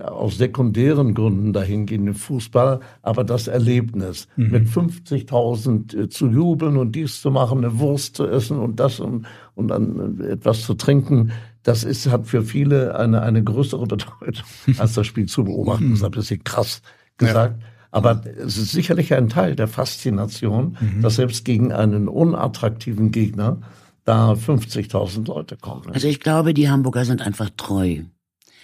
[0.03, 4.51] aus sekundären Gründen dahin gehen, den Fußball, aber das Erlebnis, mhm.
[4.51, 8.99] mit 50.000 äh, zu jubeln und dies zu machen, eine Wurst zu essen und das
[8.99, 11.31] und, und dann äh, etwas zu trinken,
[11.63, 14.45] das ist, hat für viele eine, eine größere Bedeutung,
[14.79, 15.91] als das Spiel zu beobachten.
[15.91, 16.83] Das ist ein bisschen krass
[17.17, 17.61] gesagt.
[17.61, 17.67] Ja.
[17.93, 21.03] Aber es ist sicherlich ein Teil der Faszination, mhm.
[21.03, 23.59] dass selbst gegen einen unattraktiven Gegner
[24.05, 25.91] da 50.000 Leute kommen.
[25.93, 28.03] Also ich glaube, die Hamburger sind einfach treu.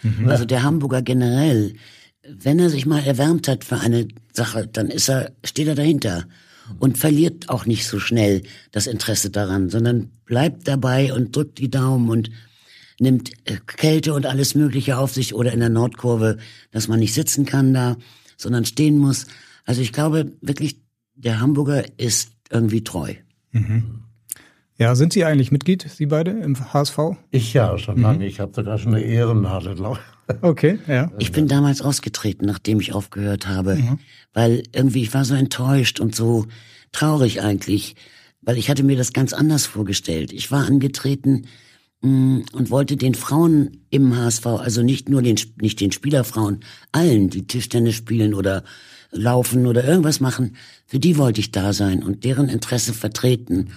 [0.02, 0.28] Mhm.
[0.28, 1.74] Also der Hamburger generell,
[2.28, 6.26] wenn er sich mal erwärmt hat für eine Sache, dann ist er, steht er dahinter
[6.78, 11.70] und verliert auch nicht so schnell das Interesse daran, sondern bleibt dabei und drückt die
[11.70, 12.30] Daumen und
[12.98, 16.38] nimmt äh, Kälte und alles Mögliche auf sich oder in der Nordkurve,
[16.70, 17.96] dass man nicht sitzen kann da,
[18.36, 19.26] sondern stehen muss.
[19.64, 20.80] Also ich glaube wirklich,
[21.14, 23.14] der Hamburger ist irgendwie treu.
[23.52, 24.05] Mhm.
[24.78, 26.98] Ja, sind Sie eigentlich Mitglied, Sie beide im HSV?
[27.30, 28.18] Ich ja, schon lange.
[28.18, 28.24] Mhm.
[28.24, 30.16] Ich habe sogar schon eine Ehrennadel, glaube ich.
[30.42, 31.10] Okay, ja.
[31.18, 33.98] Ich bin damals ausgetreten, nachdem ich aufgehört habe, mhm.
[34.34, 36.46] weil irgendwie ich war so enttäuscht und so
[36.92, 37.94] traurig eigentlich,
[38.42, 40.32] weil ich hatte mir das ganz anders vorgestellt.
[40.32, 41.46] Ich war angetreten
[42.02, 46.60] mh, mm, und wollte den Frauen im HSV, also nicht nur den nicht den Spielerfrauen,
[46.92, 48.64] allen, die Tischtennis spielen oder
[49.12, 53.70] laufen oder irgendwas machen, für die wollte ich da sein und deren Interesse vertreten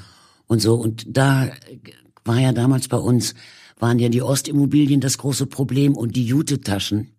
[0.50, 0.76] und so.
[0.76, 1.50] Und da
[2.26, 3.36] war ja damals bei uns,
[3.78, 7.12] waren ja die Ostimmobilien das große Problem und die Jute-Taschen.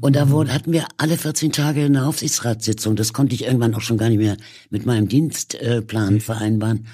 [0.00, 2.96] Und da wurde, hatten wir alle 14 Tage eine Aufsichtsratssitzung.
[2.96, 4.36] Das konnte ich irgendwann auch schon gar nicht mehr
[4.68, 6.88] mit meinem Dienstplan vereinbaren.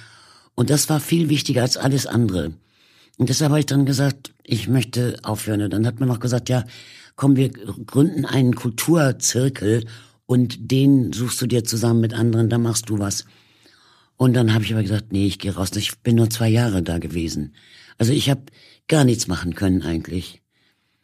[0.54, 2.52] Und das war viel wichtiger als alles andere.
[3.16, 5.62] Und deshalb habe ich dann gesagt, ich möchte aufhören.
[5.62, 6.64] Und dann hat man noch gesagt, ja,
[7.16, 9.86] komm, wir gründen einen Kulturzirkel
[10.26, 13.24] und den suchst du dir zusammen mit anderen, da machst du was.
[14.20, 15.70] Und dann habe ich aber gesagt, nee, ich gehe raus.
[15.76, 17.54] Ich bin nur zwei Jahre da gewesen.
[17.96, 18.42] Also ich habe
[18.86, 20.42] gar nichts machen können eigentlich.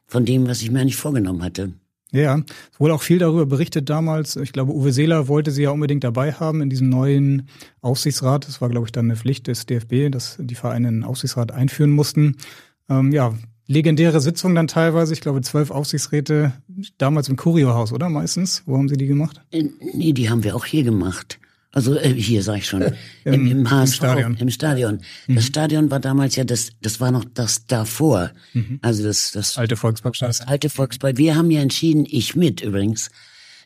[0.07, 1.73] Von dem, was ich mir eigentlich vorgenommen hatte.
[2.13, 4.37] Ja, es wurde auch viel darüber berichtet damals.
[4.37, 7.49] Ich glaube, Uwe Seeler wollte sie ja unbedingt dabei haben in diesem neuen
[7.81, 8.47] Aufsichtsrat.
[8.47, 11.93] Das war, glaube ich, dann eine Pflicht des DFB, dass die Vereine einen Aufsichtsrat einführen
[11.93, 12.37] mussten.
[12.91, 13.35] Ähm, ja,
[13.67, 15.15] legendäre Sitzung dann teilweise.
[15.15, 16.53] Ich glaube, zwölf Aufsichtsräte,
[16.99, 18.63] damals im Kuriohaus, oder meistens?
[18.67, 19.41] Wo haben Sie die gemacht?
[19.53, 21.39] Äh, nee, die haben wir auch hier gemacht.
[21.77, 22.81] Also äh, hier sag ich schon,
[23.25, 24.37] Im, im, im HSV, im Stadion.
[24.39, 25.01] Im Stadion.
[25.27, 25.35] Mhm.
[25.35, 28.31] Das Stadion war damals ja das, das war noch das davor.
[28.55, 28.79] Mhm.
[28.81, 30.39] Also das, das alte Volksparkstadion.
[30.39, 31.19] Das alte Volkspark.
[31.19, 33.11] Wir haben ja entschieden, ich mit übrigens,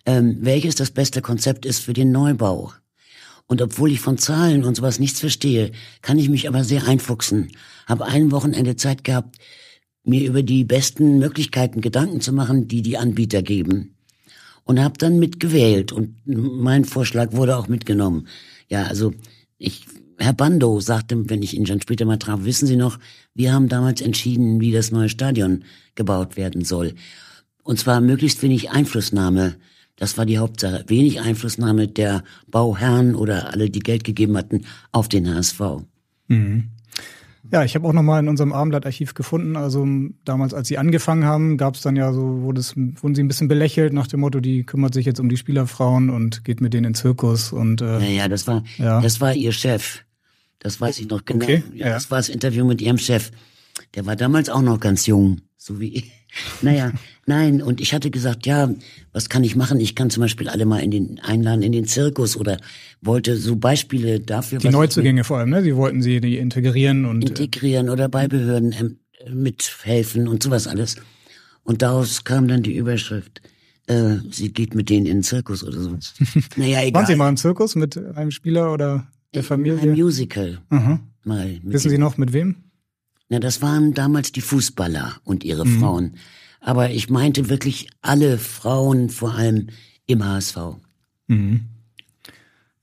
[0.07, 2.73] ähm, welches das beste Konzept ist für den Neubau.
[3.47, 5.71] Und obwohl ich von Zahlen und sowas nichts verstehe,
[6.03, 7.53] kann ich mich aber sehr einfuchsen.
[7.87, 9.37] Habe ein Wochenende Zeit gehabt,
[10.03, 13.95] mir über die besten Möglichkeiten Gedanken zu machen, die die Anbieter geben
[14.71, 18.29] und habe dann mitgewählt und mein Vorschlag wurde auch mitgenommen.
[18.69, 19.13] Ja, also
[19.59, 19.85] ich
[20.17, 23.01] Herr Bando sagte, wenn ich ihn dann später mal traf, wissen Sie noch,
[23.35, 25.65] wir haben damals entschieden, wie das neue Stadion
[25.97, 26.95] gebaut werden soll.
[27.65, 29.57] Und zwar möglichst wenig Einflussnahme.
[29.97, 30.85] Das war die Hauptsache.
[30.87, 35.61] Wenig Einflussnahme der Bauherren oder alle, die Geld gegeben hatten, auf den HSV.
[36.29, 36.71] Mhm.
[37.53, 39.57] Ja, ich habe auch nochmal in unserem Abendblattarchiv gefunden.
[39.57, 39.87] Also
[40.25, 43.29] damals, als sie angefangen haben, gab es dann ja so, wurde es, wurden sie ein
[43.29, 46.73] bisschen belächelt nach dem Motto, die kümmert sich jetzt um die Spielerfrauen und geht mit
[46.75, 49.01] denen in den Zirkus und äh, ja, ja, das war, ja.
[49.01, 50.05] das war ihr Chef.
[50.61, 51.45] Das weiß ich noch genau.
[51.45, 51.89] Okay, ja.
[51.89, 53.31] Das war das Interview mit ihrem Chef.
[53.95, 56.13] Der war damals auch noch ganz jung, so wie ich.
[56.63, 56.93] Naja,
[57.27, 58.71] nein, und ich hatte gesagt, ja,
[59.13, 59.81] was kann ich machen?
[59.81, 62.59] Ich kann zum Beispiel alle mal in den einladen in den Zirkus oder
[63.01, 64.61] wollte so Beispiele dafür.
[64.61, 65.63] Die Neuzugänge vor allem, ne?
[65.63, 70.67] Sie wollten sie die integrieren und äh, integrieren oder bei Behörden ähm, mithelfen und sowas
[70.67, 70.97] alles.
[71.65, 73.43] Und daraus kam dann die Überschrift.
[73.87, 75.99] Äh, sie geht mit denen in den Zirkus oder so.
[76.57, 76.95] Naja, egal.
[76.95, 79.81] Waren Sie mal im Zirkus mit einem Spieler oder der Familie?
[79.81, 80.61] Ein Musical.
[80.71, 81.01] Mhm.
[81.25, 81.59] Mal.
[81.63, 82.57] Wissen Sie noch mit wem?
[83.31, 85.81] Na, das waren damals die Fußballer und ihre mhm.
[85.81, 86.13] Frauen.
[86.61, 89.69] Aber ich meinte wirklich alle Frauen, vor allem
[90.07, 90.57] im HSV.
[91.29, 91.61] Mhm.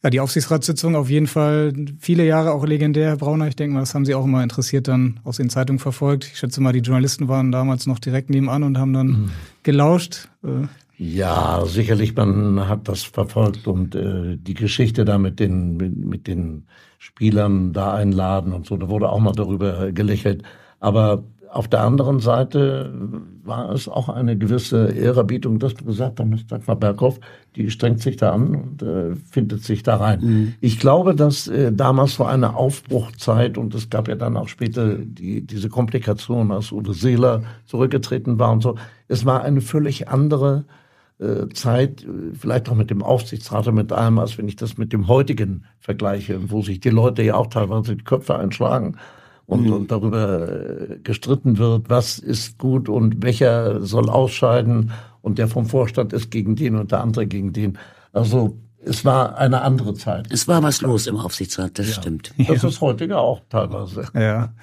[0.04, 3.48] Ja, die Aufsichtsratssitzung auf jeden Fall viele Jahre auch legendär, Herr Brauner.
[3.48, 6.26] Ich denke mal, das haben Sie auch immer interessiert dann aus den Zeitungen verfolgt.
[6.32, 9.32] Ich schätze mal, die Journalisten waren damals noch direkt nebenan und haben dann mhm.
[9.64, 10.30] gelauscht.
[10.98, 16.28] Ja, sicherlich, man hat das verfolgt und äh, die Geschichte da mit den, mit, mit
[16.28, 16.66] den
[16.98, 20.42] Spielern da einladen und so, da wurde auch mal darüber gelächelt.
[20.80, 22.92] Aber auf der anderen Seite
[23.44, 27.20] war es auch eine gewisse Ehrerbietung, dass du gesagt hast, sag mal Berghoff,
[27.56, 30.20] die strengt sich da an und äh, findet sich da rein.
[30.22, 30.54] Mhm.
[30.62, 34.96] Ich glaube, dass äh, damals so eine Aufbruchzeit und es gab ja dann auch später
[34.98, 38.76] die, diese Komplikation, als Uwe Seeler zurückgetreten war und so.
[39.08, 40.66] Es war eine völlig andere
[41.54, 45.08] Zeit, vielleicht auch mit dem Aufsichtsrat und mit allem, als wenn ich das mit dem
[45.08, 48.98] heutigen vergleiche, wo sich die Leute ja auch teilweise die Köpfe einschlagen
[49.48, 49.74] und, mhm.
[49.74, 55.66] und darüber äh, gestritten wird, was ist gut und welcher soll ausscheiden und der vom
[55.66, 57.80] Vorstand ist gegen den und der andere gegen den.
[58.12, 60.28] Also es war eine andere Zeit.
[60.32, 61.94] Es war was los im Aufsichtsrat, das ja.
[61.94, 62.34] stimmt.
[62.48, 64.06] Das ist heute auch teilweise.
[64.14, 64.54] Ja.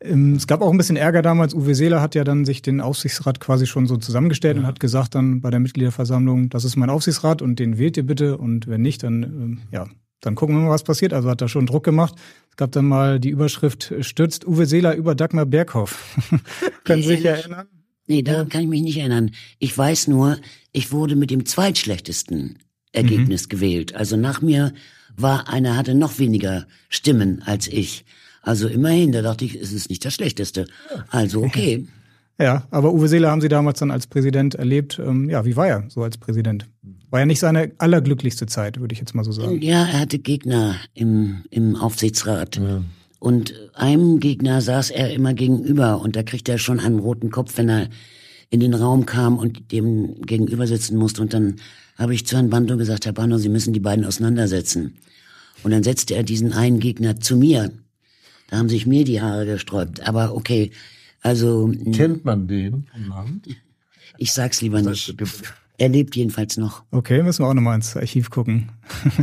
[0.00, 1.54] Ähm, es gab auch ein bisschen Ärger damals.
[1.54, 4.62] Uwe Seeler hat ja dann sich den Aufsichtsrat quasi schon so zusammengestellt ja.
[4.62, 8.06] und hat gesagt dann bei der Mitgliederversammlung, das ist mein Aufsichtsrat und den wählt ihr
[8.06, 9.86] bitte und wenn nicht, dann ähm, ja,
[10.20, 11.12] dann gucken wir mal, was passiert.
[11.12, 12.14] Also hat er schon Druck gemacht.
[12.50, 16.16] Es gab dann mal die Überschrift Stürzt Uwe Seeler über Dagmar Berghoff.
[16.84, 17.66] Können Sie sich erinnern?
[18.06, 19.30] Nee, daran kann ich mich nicht erinnern.
[19.58, 20.38] Ich weiß nur,
[20.72, 22.58] ich wurde mit dem zweitschlechtesten
[22.92, 23.48] Ergebnis mhm.
[23.48, 23.94] gewählt.
[23.94, 24.72] Also nach mir
[25.16, 28.04] war einer, hatte noch weniger Stimmen als ich.
[28.42, 30.66] Also immerhin, da dachte ich, es ist nicht das Schlechteste.
[31.10, 31.86] Also okay.
[32.40, 34.98] Ja, aber Uwe Seeler haben Sie damals dann als Präsident erlebt.
[34.98, 36.66] Ähm, ja, wie war er so als Präsident?
[37.10, 39.60] War ja nicht seine allerglücklichste Zeit, würde ich jetzt mal so sagen.
[39.60, 42.56] Ja, er hatte Gegner im, im Aufsichtsrat.
[42.56, 42.82] Ja.
[43.20, 47.56] Und einem Gegner saß er immer gegenüber und da kriegt er schon einen roten Kopf,
[47.58, 47.88] wenn er
[48.50, 51.22] in den Raum kam und dem gegenüber sitzen musste.
[51.22, 51.56] Und dann
[52.02, 54.96] habe ich zu Herrn Bando gesagt, Herr Bando, Sie müssen die beiden auseinandersetzen.
[55.62, 57.70] Und dann setzte er diesen einen Gegner zu mir.
[58.50, 60.06] Da haben sich mir die Haare gesträubt.
[60.06, 60.72] Aber okay,
[61.22, 61.72] also.
[61.92, 62.88] Kennt man den?
[64.18, 65.14] Ich sag's lieber nicht.
[65.78, 66.82] Er lebt jedenfalls noch.
[66.90, 68.70] Okay, müssen wir auch nochmal ins Archiv gucken.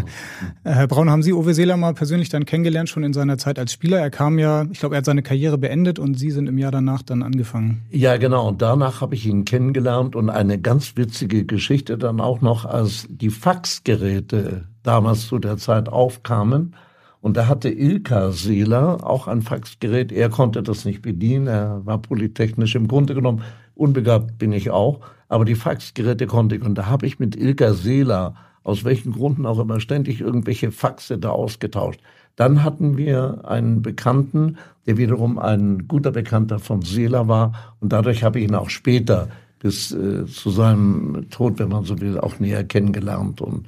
[0.64, 3.72] Herr Braun, haben Sie Uwe Seeler mal persönlich dann kennengelernt, schon in seiner Zeit als
[3.72, 4.00] Spieler?
[4.00, 6.72] Er kam ja, ich glaube, er hat seine Karriere beendet und Sie sind im Jahr
[6.72, 7.86] danach dann angefangen.
[7.92, 8.48] Ja, genau.
[8.48, 13.06] Und danach habe ich ihn kennengelernt und eine ganz witzige Geschichte dann auch noch, als
[13.10, 16.76] die Faxgeräte damals zu der Zeit aufkamen.
[17.22, 20.12] Und da hatte Ilka Seeler auch ein Faxgerät.
[20.12, 21.48] Er konnte das nicht bedienen.
[21.48, 23.44] Er war polytechnisch im Grunde genommen
[23.80, 26.64] unbegabt bin ich auch aber die Faxgeräte konnte ich.
[26.64, 31.18] Und da habe ich mit Ilka Seeler, aus welchen Gründen auch immer, ständig irgendwelche Faxe
[31.18, 32.02] da ausgetauscht.
[32.36, 37.76] Dann hatten wir einen Bekannten, der wiederum ein guter Bekannter von Seeler war.
[37.80, 42.00] Und dadurch habe ich ihn auch später bis äh, zu seinem Tod, wenn man so
[42.02, 43.68] will, auch näher kennengelernt und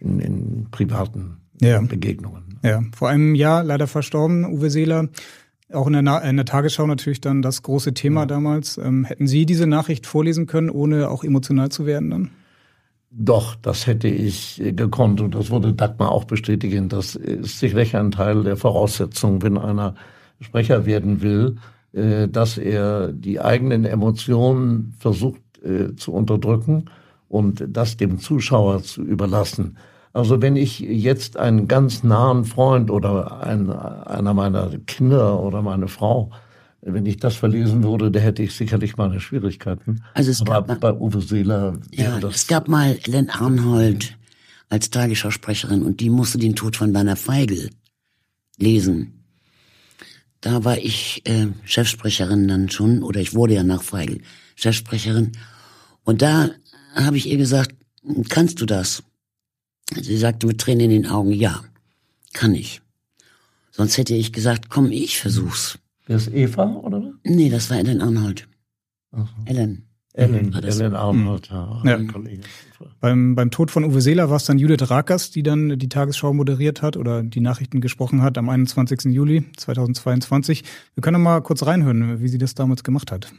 [0.00, 1.80] in, in privaten ja.
[1.80, 2.58] Begegnungen.
[2.62, 5.08] Ja, vor einem Jahr leider verstorben, Uwe Seeler.
[5.72, 8.26] Auch in der, Na in der Tagesschau natürlich dann das große Thema ja.
[8.26, 8.78] damals.
[8.78, 12.30] Ähm, hätten Sie diese Nachricht vorlesen können, ohne auch emotional zu werden dann?
[13.10, 16.88] Doch, das hätte ich äh, gekonnt und das wurde Dagmar auch bestätigen.
[16.88, 19.94] Das ist sicherlich ein Teil der Voraussetzung, wenn einer
[20.40, 21.56] Sprecher werden will,
[21.92, 26.86] äh, dass er die eigenen Emotionen versucht äh, zu unterdrücken
[27.28, 29.76] und das dem Zuschauer zu überlassen.
[30.12, 35.88] Also wenn ich jetzt einen ganz nahen Freund oder ein, einer meiner Kinder oder meine
[35.88, 36.30] Frau,
[36.82, 40.02] wenn ich das verlesen würde, da hätte ich sicherlich meine Schwierigkeiten.
[40.14, 41.78] Also es Aber gab bei Uwe Seeler.
[41.92, 44.18] Ja, es gab mal Ellen Arnhold
[44.68, 47.70] als Tagesschausprecherin und die musste den Tod von Werner Feigl
[48.58, 49.24] lesen.
[50.40, 54.20] Da war ich äh, Chefsprecherin dann schon, oder ich wurde ja nach Feigl
[54.56, 55.32] Chefsprecherin.
[56.02, 56.50] Und da
[56.94, 57.76] habe ich ihr gesagt,
[58.28, 59.04] kannst du das?
[60.00, 61.60] Sie sagte mit Tränen in den Augen, ja,
[62.32, 62.80] kann ich.
[63.70, 65.78] Sonst hätte ich gesagt, komm, ich versuch's.
[66.06, 67.12] Wer ist Eva, oder was?
[67.24, 68.48] Nee, das war Ellen Arnold.
[69.12, 69.26] So.
[69.46, 69.86] Ellen.
[70.14, 71.80] Ellen, Ellen Arnold, ja.
[71.84, 71.98] ja.
[73.00, 76.34] Beim, beim Tod von Uwe Seeler war es dann Judith Rakers, die dann die Tagesschau
[76.34, 79.04] moderiert hat oder die Nachrichten gesprochen hat am 21.
[79.04, 80.64] Juli 2022.
[80.94, 83.32] Wir können mal kurz reinhören, wie sie das damals gemacht hat.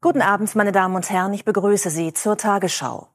[0.00, 1.32] Guten Abend, meine Damen und Herren.
[1.34, 3.06] Ich begrüße Sie zur Tagesschau.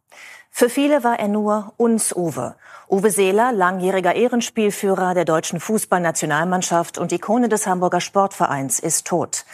[0.49, 2.56] Für viele war er nur uns Uwe.
[2.89, 9.45] Uwe Seeler, langjähriger Ehrenspielführer der deutschen Fußballnationalmannschaft und Ikone des Hamburger Sportvereins, ist tot.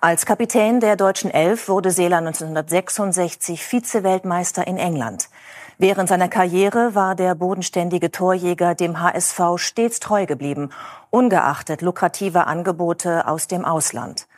[0.00, 5.30] Als Kapitän der deutschen Elf wurde Seeler 1966 Vize-Weltmeister in England.
[5.78, 10.70] Während seiner Karriere war der bodenständige Torjäger dem HSV stets treu geblieben,
[11.10, 14.28] ungeachtet lukrativer Angebote aus dem Ausland.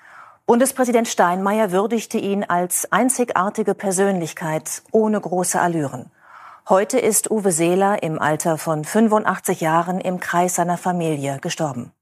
[0.47, 6.11] Bundespräsident Steinmeier würdigte ihn als einzigartige Persönlichkeit ohne große Allüren.
[6.69, 11.93] Heute ist Uwe Seeler im Alter von 85 Jahren im Kreis seiner Familie gestorben.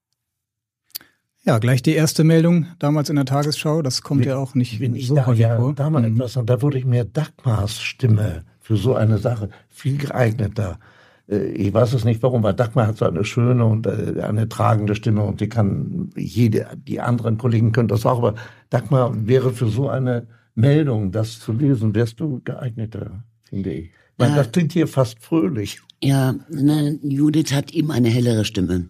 [1.45, 3.81] Ja, gleich die erste Meldung damals in der Tagesschau.
[3.81, 5.73] Das kommt ja auch nicht wenn ich so da, ja, vor.
[5.75, 6.17] Da mal mhm.
[6.17, 10.79] etwas, und da würde ich mir Dagmars Stimme für so eine Sache viel geeigneter.
[10.81, 14.49] Äh, ich weiß es nicht warum, weil Dagmar hat so eine schöne und äh, eine
[14.49, 18.35] tragende Stimme und die kann jede, die anderen Kollegen können das auch, aber
[18.71, 23.91] Dagmar wäre für so eine Meldung, das zu lesen, wärst du geeigneter, finde ich.
[24.19, 25.81] Weil ja, das klingt hier fast fröhlich.
[26.03, 28.89] Ja, ne, Judith hat eben eine hellere Stimme.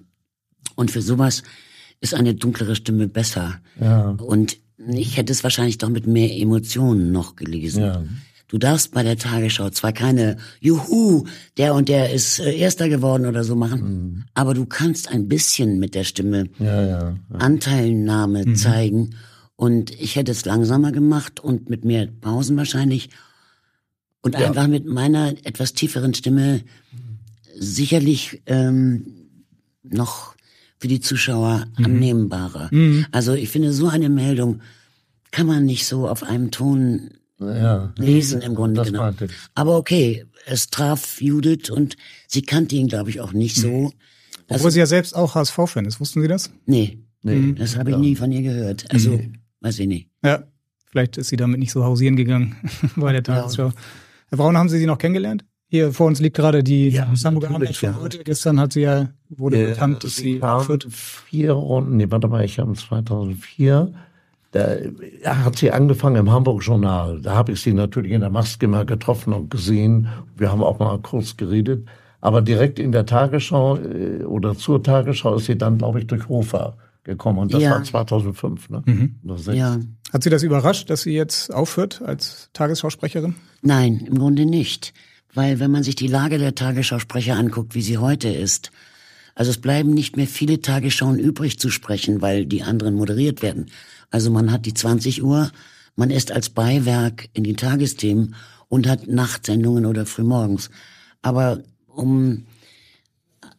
[0.75, 1.43] Und für sowas
[2.01, 3.61] ist eine dunklere Stimme besser.
[3.81, 4.11] Ja.
[4.11, 7.83] Und ich hätte es wahrscheinlich doch mit mehr Emotionen noch gelesen.
[7.83, 8.03] Ja.
[8.53, 11.25] Du darfst bei der Tagesschau zwar keine Juhu,
[11.57, 14.25] der und der ist äh, Erster geworden oder so machen, mhm.
[14.35, 17.17] aber du kannst ein bisschen mit der Stimme ja, ja, ja.
[17.39, 18.55] Anteilnahme mhm.
[18.55, 19.15] zeigen.
[19.57, 23.09] Und ich hätte es langsamer gemacht und mit mehr Pausen wahrscheinlich.
[24.21, 26.61] Und einfach mit meiner etwas tieferen Stimme
[27.59, 29.31] sicherlich ähm,
[29.83, 30.35] noch
[30.79, 31.85] für die Zuschauer mhm.
[31.87, 32.69] annehmbarer.
[32.71, 33.07] Mhm.
[33.13, 34.61] Also ich finde, so eine Meldung
[35.31, 39.17] kann man nicht so auf einem Ton ja, lesen im Grunde genommen.
[39.55, 43.69] Aber okay, es traf Judith und sie kannte ihn, glaube ich, auch nicht so.
[43.69, 43.93] Mhm.
[44.45, 46.01] Obwohl also, sie ja selbst auch HSV-Fan ist.
[46.01, 46.51] Wussten Sie das?
[46.67, 47.55] Nee, nee mhm.
[47.57, 48.85] das habe ich nie von ihr gehört.
[48.91, 49.39] Also, mhm.
[49.61, 50.09] weiß ich nicht.
[50.23, 50.45] Ja,
[50.91, 52.57] vielleicht ist sie damit nicht so hausieren gegangen
[52.97, 53.69] bei der Tagesschau.
[53.69, 53.75] Ja.
[54.29, 55.45] Herr Braun, haben Sie sie noch kennengelernt?
[55.69, 58.19] Hier vor uns liegt gerade die ja, Hamburger Arbeit von heute.
[58.25, 60.91] Gestern hat sie ja, wurde äh, bekannt, dass sie vierte.
[60.91, 63.91] vier Runden, nee, warte mal, ich habe 2004,
[64.53, 64.77] da
[65.25, 67.21] hat sie angefangen im Hamburg-Journal.
[67.23, 70.09] Da habe ich sie natürlich in der Maske mal getroffen und gesehen.
[70.37, 71.89] Wir haben auch mal kurz geredet.
[72.21, 76.29] Aber direkt in der Tagesschau äh, oder zur Tagesschau ist sie dann, glaube ich, durch
[76.29, 77.39] Hofer gekommen.
[77.39, 77.73] Und das ja.
[77.73, 78.71] war 2005.
[78.71, 78.83] Ne?
[78.85, 79.21] Mhm.
[79.53, 79.79] Ja.
[80.13, 83.35] Hat Sie das überrascht, dass sie jetzt aufhört als Tagesschausprecherin?
[83.63, 84.93] Nein, im Grunde nicht.
[85.35, 88.71] Weil wenn man sich die Lage der Tagesschausprecher anguckt, wie sie heute ist,
[89.35, 93.67] also es bleiben nicht mehr viele Tagesschauen übrig zu sprechen, weil die anderen moderiert werden.
[94.13, 95.51] Also man hat die 20 Uhr,
[95.97, 98.37] man ist als Beiwerk in den Tagesthemen
[98.69, 100.71] und hat Nachtsendungen oder frühmorgens.
[101.23, 102.47] Aber um,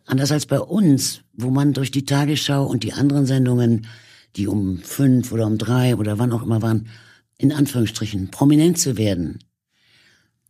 [0.06, 3.88] anders als bei uns, wo man durch die Tagesschau und die anderen Sendungen,
[4.36, 6.88] die um fünf oder um drei oder wann auch immer waren,
[7.38, 9.40] in Anführungsstrichen prominent zu werden,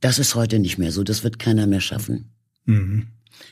[0.01, 1.03] das ist heute nicht mehr so.
[1.03, 2.29] Das wird keiner mehr schaffen.
[2.65, 3.07] Mhm.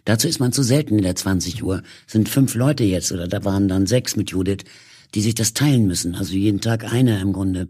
[0.06, 1.82] Dazu ist man zu selten in der 20 Uhr.
[2.08, 4.66] sind fünf Leute jetzt oder da waren dann sechs mit Judith,
[5.14, 6.16] die sich das teilen müssen.
[6.16, 7.68] Also jeden Tag einer im Grunde.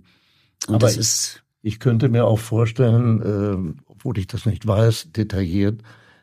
[0.68, 1.44] Und Aber das ist.
[1.64, 5.82] Ich könnte mir auch vorstellen, äh, obwohl ich das nicht weiß, detailliert,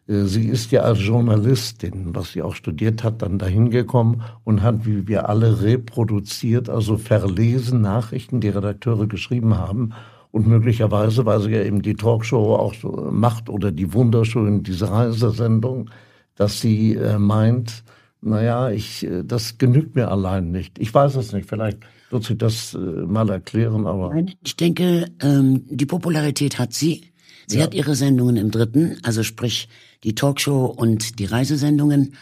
[0.08, 4.62] äh, Sie ist ja als Journalistin, was sie auch studiert hat, dann dahin gekommen und
[4.62, 9.92] hat, wie wir alle, reproduziert, also verlesen Nachrichten, die Redakteure geschrieben haben
[10.30, 14.90] und möglicherweise, weil sie ja eben die Talkshow auch so macht oder die wunderschönen, diese
[14.90, 15.90] Reisesendung,
[16.34, 17.84] dass sie äh, meint,
[18.20, 20.78] naja, ich, äh, das genügt mir allein nicht.
[20.78, 21.78] Ich weiß es nicht, vielleicht
[22.10, 24.14] wird sie das äh, mal erklären, aber.
[24.44, 27.12] Ich denke, ähm, die Popularität hat sie.
[27.46, 27.64] Sie ja.
[27.64, 29.68] hat ihre Sendungen im dritten, also sprich
[30.04, 32.14] die Talkshow und die Reisesendungen.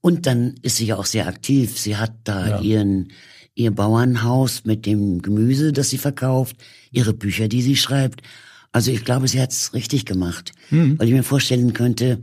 [0.00, 1.78] Und dann ist sie ja auch sehr aktiv.
[1.78, 2.60] Sie hat da ja.
[2.60, 3.08] ihren
[3.54, 6.56] ihr Bauernhaus mit dem Gemüse, das sie verkauft,
[6.92, 8.22] ihre Bücher, die sie schreibt.
[8.70, 10.98] Also ich glaube, sie hat es richtig gemacht, mhm.
[10.98, 12.20] weil ich mir vorstellen könnte,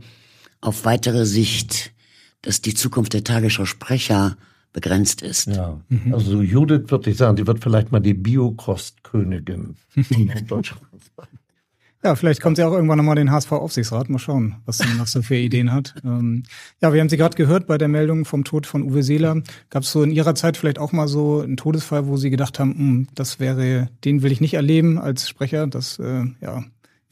[0.60, 1.92] auf weitere Sicht,
[2.44, 4.36] dass die Zukunft der Tagesschau-Sprecher
[4.72, 5.46] begrenzt ist.
[5.46, 6.12] Ja, mhm.
[6.14, 10.82] also Judith würde ich sagen, die wird vielleicht mal die Biokostkönigin in Deutschland
[11.16, 11.28] sein.
[12.04, 14.10] Ja, vielleicht kommt sie auch irgendwann nochmal den HSV-Aufsichtsrat.
[14.10, 15.94] Mal schauen, was sie noch so für Ideen hat.
[16.04, 16.42] Ähm,
[16.82, 19.40] ja, wir haben sie gerade gehört bei der Meldung vom Tod von Uwe Seeler.
[19.70, 22.58] Gab es so in Ihrer Zeit vielleicht auch mal so einen Todesfall, wo Sie gedacht
[22.58, 25.66] haben, hm, das wäre, den will ich nicht erleben als Sprecher.
[25.66, 26.64] Das äh, ja,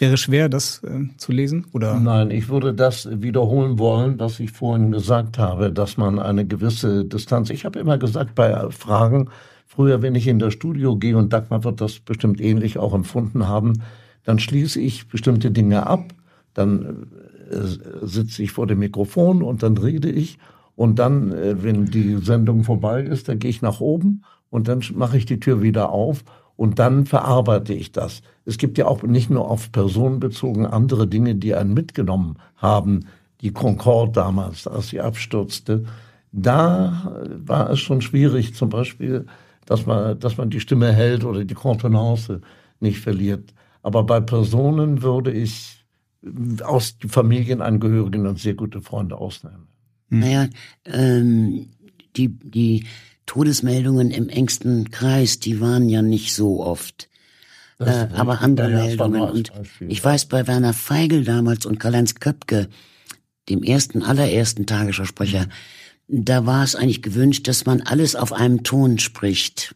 [0.02, 1.66] wäre schwer, das äh, zu lesen?
[1.72, 1.98] Oder?
[1.98, 7.04] Nein, ich würde das wiederholen wollen, was ich vorhin gesagt habe, dass man eine gewisse
[7.04, 7.50] Distanz.
[7.50, 9.30] Ich habe immer gesagt bei Fragen,
[9.64, 13.46] früher, wenn ich in das Studio gehe, und Dagmar wird das bestimmt ähnlich auch empfunden
[13.46, 13.82] haben,
[14.24, 16.12] dann schließe ich bestimmte Dinge ab,
[16.52, 17.06] dann
[17.50, 17.56] äh,
[18.02, 20.38] sitze ich vor dem Mikrofon und dann rede ich
[20.74, 24.82] und dann, äh, wenn die Sendung vorbei ist, dann gehe ich nach oben und dann
[24.94, 26.24] mache ich die Tür wieder auf
[26.56, 28.22] und dann verarbeite ich das.
[28.44, 33.06] Es gibt ja auch nicht nur auf Personen bezogen andere Dinge, die einen mitgenommen haben.
[33.40, 35.84] Die Concorde damals, als sie abstürzte,
[36.32, 37.14] da
[37.44, 39.26] war es schon schwierig, zum Beispiel,
[39.66, 42.40] dass man, dass man die Stimme hält oder die Kontenance
[42.80, 43.54] nicht verliert.
[43.82, 45.84] Aber bei Personen würde ich
[46.62, 49.68] aus Familienangehörigen und sehr gute Freunde ausnehmen.
[50.08, 50.20] Hm.
[50.20, 50.48] Naja,
[50.84, 51.70] ähm,
[52.16, 52.86] die, die
[53.26, 57.08] Todesmeldungen im engsten Kreis, die waren ja nicht so oft.
[57.78, 59.22] Äh, aber andere ja, Meldungen.
[59.22, 62.68] Und ich weiß, bei Werner Feigl damals und Karl-Heinz Köpke,
[63.48, 65.48] dem ersten, allerersten Tagesschausprecher,
[66.08, 69.74] da war es eigentlich gewünscht, dass man alles auf einem Ton spricht,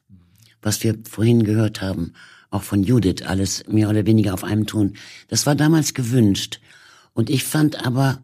[0.62, 2.12] was wir vorhin gehört haben,
[2.50, 4.94] auch von Judith, alles mehr oder weniger auf einem Ton.
[5.28, 6.60] Das war damals gewünscht.
[7.12, 8.22] Und ich fand aber,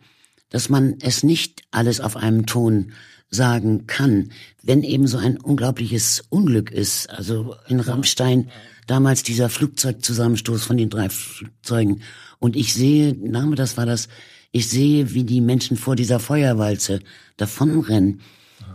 [0.50, 2.92] dass man es nicht alles auf einem Ton
[3.32, 4.30] sagen kann,
[4.62, 7.10] wenn eben so ein unglaubliches Unglück ist.
[7.10, 8.50] Also in Rammstein
[8.86, 12.02] damals dieser Flugzeugzusammenstoß von den drei Flugzeugen.
[12.38, 14.08] Und ich sehe, Name, das war das,
[14.52, 17.00] ich sehe, wie die Menschen vor dieser Feuerwalze
[17.38, 18.20] davonrennen.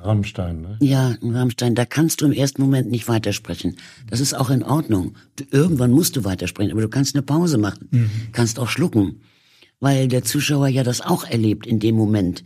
[0.02, 0.78] Rammstein, ne?
[0.82, 3.78] Ja, in Rammstein, da kannst du im ersten Moment nicht weitersprechen.
[4.10, 5.16] Das ist auch in Ordnung.
[5.36, 8.10] Du, irgendwann musst du weitersprechen, aber du kannst eine Pause machen, mhm.
[8.32, 9.22] kannst auch schlucken,
[9.80, 12.44] weil der Zuschauer ja das auch erlebt in dem Moment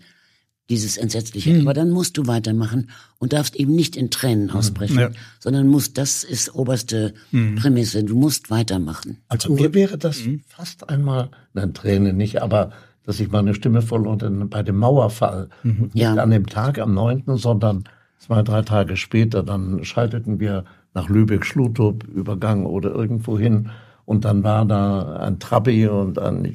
[0.72, 1.54] dieses Entsetzliche.
[1.54, 1.62] Mhm.
[1.62, 4.52] Aber dann musst du weitermachen und darfst eben nicht in Tränen mhm.
[4.52, 5.10] ausbrechen, ja.
[5.40, 7.56] sondern musst, das ist oberste mhm.
[7.56, 9.18] Prämisse, du musst weitermachen.
[9.28, 10.42] Also mir wäre das mhm.
[10.48, 12.72] fast einmal, nein, Tränen nicht, aber
[13.04, 15.50] dass ich meine Stimme verlor bei dem Mauerfall.
[15.64, 15.82] Mhm.
[15.82, 16.16] Und nicht ja.
[16.16, 17.84] an dem Tag am 9., sondern
[18.18, 20.64] zwei, drei Tage später, dann schalteten wir
[20.94, 23.72] nach Lübeck-Schlutup, Übergang oder irgendwo hin.
[24.06, 26.46] Und dann war da ein Trabi und ein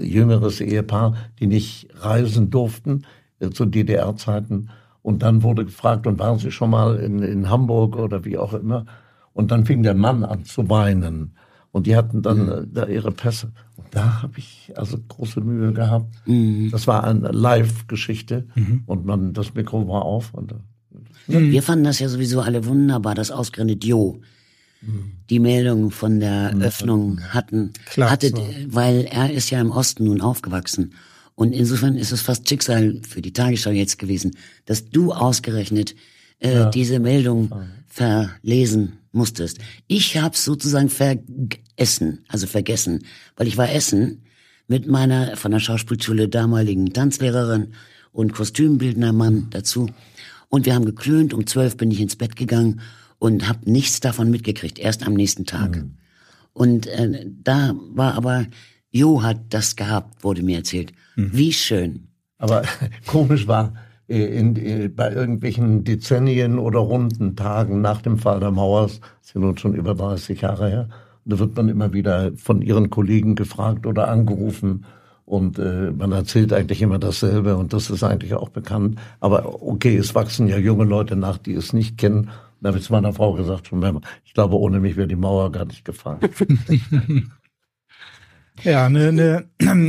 [0.00, 3.02] jüngeres Ehepaar, die nicht reisen durften
[3.52, 4.70] zu DDR-Zeiten.
[5.02, 8.52] Und dann wurde gefragt, und waren Sie schon mal in, in Hamburg oder wie auch
[8.52, 8.86] immer?
[9.32, 11.34] Und dann fing der Mann an zu weinen.
[11.70, 12.50] Und die hatten dann mhm.
[12.50, 13.52] Äh, da ihre Pässe.
[13.76, 16.12] Und da habe ich also große Mühe gehabt.
[16.26, 16.70] Mhm.
[16.72, 18.82] Das war eine Live-Geschichte mhm.
[18.86, 20.34] und man das Mikro war auf.
[20.34, 20.54] Und,
[21.28, 21.52] mhm.
[21.52, 24.20] Wir fanden das ja sowieso alle wunderbar, dass ausgerechnet Jo
[24.80, 25.12] mhm.
[25.30, 26.62] die Meldung von der mhm.
[26.62, 28.44] Öffnung hatten, Klar, hatte, so.
[28.68, 30.94] weil er ist ja im Osten nun aufgewachsen.
[31.38, 35.94] Und insofern ist es fast Schicksal für die Tagesschau jetzt gewesen, dass du ausgerechnet
[36.40, 36.70] äh, ja.
[36.70, 37.54] diese Meldung
[37.86, 39.58] verlesen musstest.
[39.86, 43.04] Ich habe sozusagen vergessen, also vergessen,
[43.36, 44.24] weil ich war essen
[44.66, 47.68] mit meiner von der Schauspielschule damaligen Tanzlehrerin
[48.10, 49.88] und Kostümbildnermann dazu.
[50.48, 52.80] Und wir haben geklönt, um zwölf bin ich ins Bett gegangen
[53.20, 55.76] und habe nichts davon mitgekriegt, erst am nächsten Tag.
[55.76, 55.94] Mhm.
[56.52, 58.48] Und äh, da war aber,
[58.98, 60.92] Jo hat das gehabt, wurde mir erzählt.
[61.14, 61.30] Mhm.
[61.32, 62.08] Wie schön.
[62.38, 62.62] Aber
[63.06, 63.74] komisch war,
[64.08, 68.86] äh, in, in, äh, bei irgendwelchen Dezennien oder runden Tagen nach dem Fall der Mauer,
[68.86, 70.88] das sind nun schon über 30 Jahre her,
[71.24, 74.84] da wird man immer wieder von ihren Kollegen gefragt oder angerufen
[75.26, 78.98] und äh, man erzählt eigentlich immer dasselbe und das ist eigentlich auch bekannt.
[79.20, 82.30] Aber okay, es wachsen ja junge Leute nach, die es nicht kennen.
[82.60, 85.52] Da habe ich zu meiner Frau gesagt, schon ich glaube, ohne mich wäre die Mauer
[85.52, 86.20] gar nicht gefallen.
[88.64, 89.44] Ja, ein ne, ne,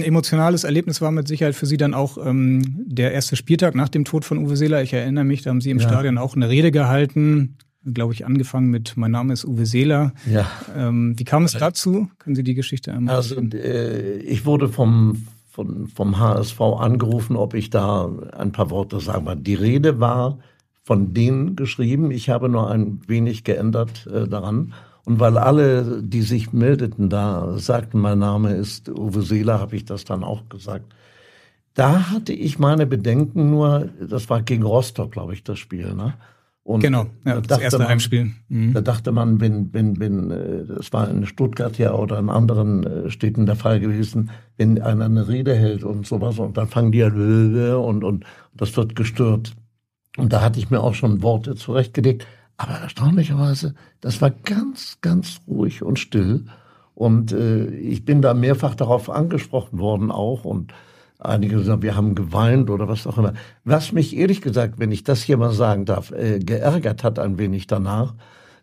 [0.06, 4.06] emotionales Erlebnis war mit Sicherheit für Sie dann auch ähm, der erste Spieltag nach dem
[4.06, 4.82] Tod von Uwe Seeler.
[4.82, 5.88] Ich erinnere mich, da haben Sie im ja.
[5.88, 10.14] Stadion auch eine Rede gehalten, glaube ich, angefangen mit Mein Name ist Uwe Seeler.
[10.30, 10.48] Ja.
[10.76, 12.10] Ähm, wie kam es dazu?
[12.20, 17.54] Können Sie die Geschichte einmal Also äh, ich wurde vom, vom, vom HSV angerufen, ob
[17.54, 19.44] ich da ein paar Worte sagen kann.
[19.44, 20.40] Die Rede war
[20.84, 22.12] von denen geschrieben.
[22.12, 24.74] Ich habe nur ein wenig geändert äh, daran.
[25.10, 29.84] Und weil alle, die sich meldeten da, sagten, mein Name ist Uwe Seeler, habe ich
[29.84, 30.86] das dann auch gesagt.
[31.74, 35.96] Da hatte ich meine Bedenken nur, das war gegen Rostock, glaube ich, das Spiel.
[35.96, 36.14] Ne?
[36.62, 38.30] Und genau, ja, das erste man, Heimspiel.
[38.50, 38.74] Mhm.
[38.74, 42.84] Da dachte man, wenn, wenn, wenn, äh, das war in Stuttgart ja oder in anderen
[42.84, 46.92] äh, Städten der Fall gewesen, wenn einer eine Rede hält und sowas und dann fangen
[46.92, 47.08] die ja
[47.78, 49.54] und, und das wird gestört.
[50.18, 52.28] Und da hatte ich mir auch schon Worte zurechtgelegt.
[52.60, 56.44] Aber erstaunlicherweise, das war ganz, ganz ruhig und still.
[56.94, 60.44] Und äh, ich bin da mehrfach darauf angesprochen worden auch.
[60.44, 60.74] Und
[61.20, 63.34] einige sagen, wir haben geweint oder was auch immer.
[63.64, 67.38] Was mich ehrlich gesagt, wenn ich das hier mal sagen darf, äh, geärgert hat ein
[67.38, 68.14] wenig danach.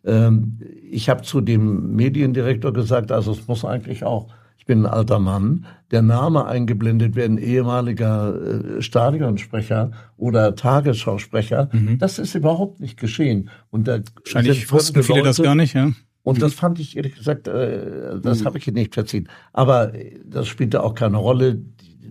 [0.04, 0.58] Ähm,
[0.90, 4.28] ich habe zu dem Mediendirektor gesagt, also es muss eigentlich auch
[4.66, 8.34] bin ein alter Mann, der Name eingeblendet werden, ehemaliger
[8.78, 11.70] äh, Stadionsprecher oder Tagesschausprecher.
[11.72, 11.98] Mhm.
[11.98, 13.48] Das ist überhaupt nicht geschehen.
[13.70, 15.92] Und da Wahrscheinlich wussten viele Leute, das gar nicht, ja.
[16.24, 18.46] Und das fand ich ehrlich gesagt, äh, das mhm.
[18.46, 19.28] habe ich nicht verziehen.
[19.52, 21.62] Aber äh, das spielte auch keine Rolle.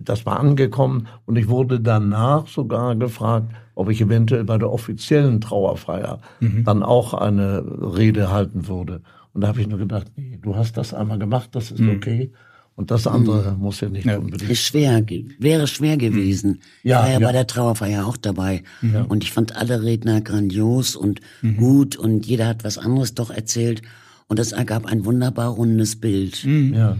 [0.02, 5.40] Das war angekommen und ich wurde danach sogar gefragt, ob ich eventuell bei der offiziellen
[5.40, 6.64] Trauerfeier mhm.
[6.64, 7.62] dann auch eine
[7.96, 9.02] Rede halten würde.
[9.34, 11.96] Und da habe ich nur gedacht, nee, du hast das einmal gemacht, das ist mhm.
[11.96, 12.32] okay.
[12.76, 13.58] Und das andere mhm.
[13.58, 14.18] muss ja nicht ja.
[14.18, 14.50] unbedingt.
[14.50, 15.02] Ist schwer,
[15.38, 16.60] wäre schwer gewesen.
[16.82, 18.62] Ja, ich war ja, ja, bei der Trauerfeier auch dabei.
[18.82, 19.02] Ja.
[19.02, 21.56] Und ich fand alle Redner grandios und mhm.
[21.56, 23.80] gut und jeder hat was anderes doch erzählt.
[24.28, 26.44] Und das ergab ein wunderbar rundes Bild.
[26.44, 26.74] Mhm.
[26.74, 26.96] Ja.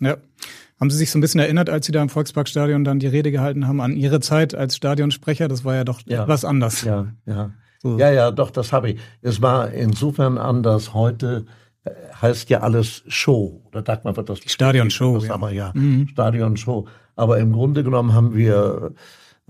[0.00, 0.16] Ja.
[0.78, 3.32] Haben Sie sich so ein bisschen erinnert, als Sie da im Volksparkstadion dann die Rede
[3.32, 5.48] gehalten haben, an Ihre Zeit als Stadionsprecher?
[5.48, 6.22] Das war ja doch ja.
[6.22, 6.82] etwas anders.
[6.82, 7.50] Ja, ja.
[7.82, 7.98] So.
[7.98, 9.00] Ja, ja, doch, das habe ich.
[9.22, 10.94] Es war insofern anders.
[10.94, 11.46] Heute
[12.20, 13.60] heißt ja alles Show.
[13.68, 14.40] Oder Dagmar wird das.
[14.40, 15.18] Stadionshow.
[15.18, 15.34] Ja.
[15.34, 16.08] Aber ja, mhm.
[16.08, 16.86] Stadionshow.
[17.14, 18.92] Aber im Grunde genommen haben wir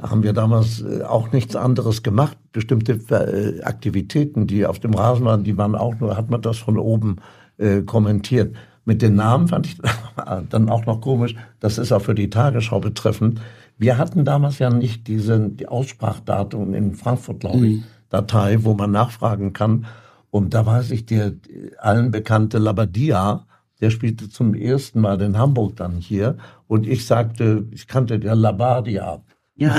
[0.00, 2.36] haben wir damals äh, auch nichts anderes gemacht.
[2.52, 6.58] Bestimmte äh, Aktivitäten, die auf dem Rasen waren, die waren auch nur, hat man das
[6.58, 7.16] von oben
[7.58, 8.54] äh, kommentiert.
[8.84, 9.78] Mit den Namen fand ich
[10.50, 11.34] dann auch noch komisch.
[11.60, 13.40] Das ist auch für die Tagesschau betreffend.
[13.78, 17.84] Wir hatten damals ja nicht diese die Aussprachdatum in Frankfurt, glaube ich, mhm.
[18.10, 19.86] Datei, wo man nachfragen kann.
[20.30, 21.32] Und da weiß ich, der
[21.78, 23.46] allen bekannte Labadia,
[23.80, 26.36] der spielte zum ersten Mal in Hamburg dann hier.
[26.66, 29.22] Und ich sagte, ich kannte der Labadia.
[29.58, 29.78] Ja,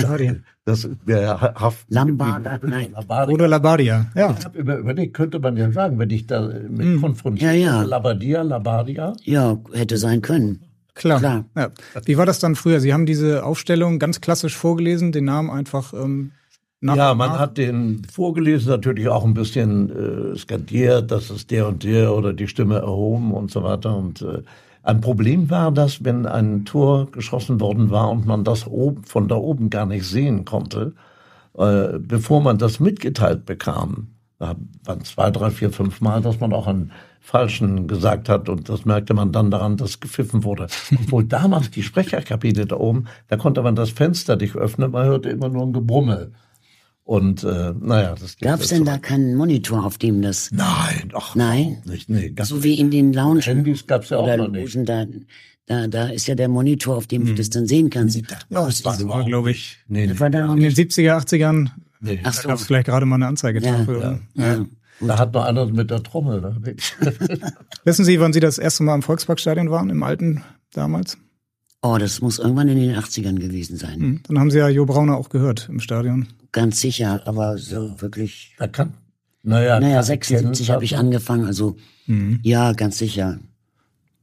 [0.66, 1.86] das wäre Haft.
[1.89, 2.91] Lambarda, nein.
[2.93, 3.34] Labardia.
[3.34, 4.36] Oder Labardia, ja.
[4.38, 7.00] Ich habe überlegt, könnte man ja sagen, wenn ich da mit mm.
[7.00, 7.84] konfrontiert ja, ja.
[7.84, 9.14] Labadia, Labardia.
[9.24, 10.64] Ja, hätte sein können.
[10.95, 11.20] Klar.
[11.20, 11.45] Klar.
[11.56, 11.70] Ja.
[12.06, 12.80] Wie war das dann früher?
[12.80, 16.32] Sie haben diese Aufstellung ganz klassisch vorgelesen, den Namen einfach ähm,
[16.82, 17.40] nach Ja, man nach.
[17.40, 22.34] hat den vorgelesen, natürlich auch ein bisschen äh, skandiert, das ist der und der oder
[22.34, 23.96] die Stimme erhoben und so weiter.
[23.96, 24.44] Und äh,
[24.84, 29.28] ein Problem war, dass wenn ein Tor geschossen worden war und man das oben, von
[29.28, 30.94] da oben gar nicht sehen konnte,
[31.58, 34.10] äh, bevor man das mitgeteilt bekam,
[34.40, 34.56] da
[34.86, 38.86] waren zwei, drei, vier, fünf Mal, dass man auch einen Falschen gesagt hat und das
[38.86, 40.68] merkte man dann daran, dass gepfiffen wurde.
[41.04, 45.30] Obwohl damals die Sprecherkabine da oben, da konnte man das Fenster nicht öffnen, man hörte
[45.30, 46.32] immer nur ein Gebrummel.
[47.08, 50.51] Und äh, naja, das Gab es denn da keinen Monitor, auf dem das?
[50.51, 53.43] Nein, ach, nein, nicht, nee, so wie in den Lounge.
[53.43, 54.78] Handys gab's ja auch noch nicht.
[54.84, 55.05] Da,
[55.68, 57.28] da, da ist ja der Monitor, auf dem hm.
[57.30, 58.18] du das dann sehen kannst.
[58.18, 60.20] Ja, das war, war glaube ich, nee, nee.
[60.20, 61.70] war da in den 70er, 80ern.
[62.01, 62.20] Nee.
[62.24, 62.41] Ach so.
[62.41, 64.66] Da gab es vielleicht gerade mal eine Anzeige ja, ja, ja.
[64.99, 66.41] Da hat noch einer mit der Trommel.
[66.41, 66.62] Ne?
[67.86, 70.43] Wissen Sie, wann Sie das erste Mal im Volksparkstadion waren, im alten
[70.74, 71.18] damals?
[71.82, 74.01] Oh, das muss irgendwann in den 80ern gewesen sein.
[74.01, 74.20] Hm.
[74.28, 76.28] Dann haben Sie ja Jo Brauner auch gehört im Stadion.
[76.58, 78.55] Ganz sicher, aber so wirklich.
[78.58, 78.95] Da kann,
[79.43, 81.78] naja, naja 76 habe ich angefangen, also
[82.08, 82.39] mhm.
[82.41, 83.38] ja, ganz sicher.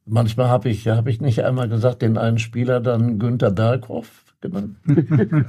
[0.05, 4.74] Manchmal habe ich, habe ich nicht einmal gesagt, den einen Spieler dann Günther Berghoff genannt.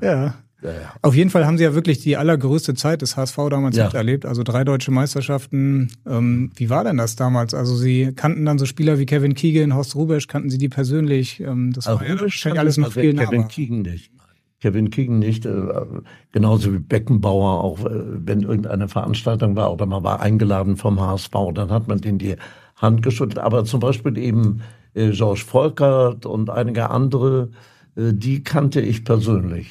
[0.00, 0.36] ja.
[0.62, 0.94] Ja, ja.
[1.02, 3.84] Auf jeden Fall haben sie ja wirklich die allergrößte Zeit des HSV damals ja.
[3.84, 4.24] miterlebt.
[4.24, 5.90] Also drei deutsche Meisterschaften.
[6.06, 7.52] Ähm, wie war denn das damals?
[7.52, 11.40] Also sie kannten dann so Spieler wie Kevin Keegan, Horst Rubesch, kannten sie die persönlich?
[11.40, 14.12] Ähm, das also war ja wahrscheinlich alles noch viel Kevin Keegan nicht.
[14.60, 15.84] Kevin Keegan nicht, äh,
[16.32, 21.32] genauso wie Beckenbauer, auch äh, wenn irgendeine Veranstaltung war oder man war eingeladen vom HSV,
[21.54, 22.36] dann hat man den die
[22.76, 23.38] Hand geschüttelt.
[23.38, 24.62] Aber zum Beispiel eben
[24.94, 27.50] äh, George Volkert und einige andere,
[27.96, 29.68] äh, die kannte ich persönlich.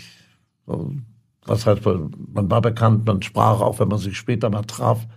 [1.46, 5.08] Was heißt, man war bekannt, man sprach auch, wenn man sich später mal traf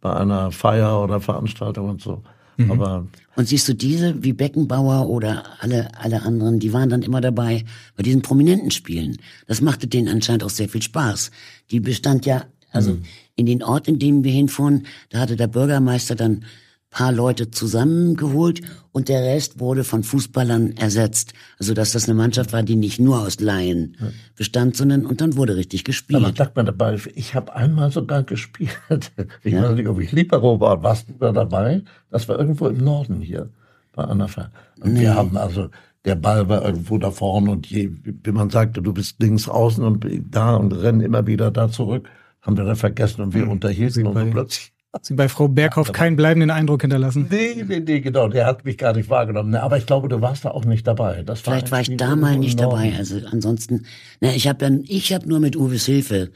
[0.00, 2.22] bei einer Feier oder Veranstaltung und so.
[2.56, 2.70] Mhm.
[2.70, 7.20] Aber und siehst du diese wie Beckenbauer oder alle alle anderen, die waren dann immer
[7.20, 7.64] dabei
[7.96, 9.16] bei diesen prominenten Spielen.
[9.46, 11.30] Das machte denen anscheinend auch sehr viel Spaß.
[11.70, 13.02] Die bestand ja also mhm.
[13.36, 16.44] in den Ort, in dem wir hinfuhren, da hatte der Bürgermeister dann
[16.92, 18.60] paar Leute zusammengeholt
[18.92, 21.32] und der Rest wurde von Fußballern ersetzt.
[21.58, 23.96] Also dass das eine Mannschaft war, die nicht nur aus Laien
[24.36, 26.22] bestand, sondern und dann wurde richtig gespielt.
[26.22, 28.70] Aber sagt man dabei, ich habe einmal sogar gespielt.
[29.42, 29.62] Ich ja.
[29.62, 30.82] weiß nicht, ob ich Libero war.
[30.82, 31.82] Warst du da dabei?
[32.10, 33.48] Das war irgendwo im Norden hier
[33.92, 34.50] bei Annafer.
[34.80, 35.00] Und nee.
[35.00, 35.68] wir haben also
[36.04, 39.84] der Ball war irgendwo da vorne und je, wie man sagte, du bist links außen
[39.84, 42.08] und da und rennen immer wieder da zurück,
[42.40, 43.52] haben wir da vergessen und wir mhm.
[43.52, 47.26] unterhielten und plötzlich Sie bei Frau Berghoff ja, keinen bleibenden Eindruck hinterlassen?
[47.30, 48.28] Nee, nee, nee, genau.
[48.28, 49.54] Der hat mich gar nicht wahrgenommen.
[49.54, 51.22] Aber ich glaube, du warst da auch nicht dabei.
[51.22, 52.92] Das war Vielleicht war ich da mal nicht dabei.
[52.98, 53.86] Also ansonsten,
[54.20, 56.30] na, ich habe dann, ich habe nur mit Uwes Hilfe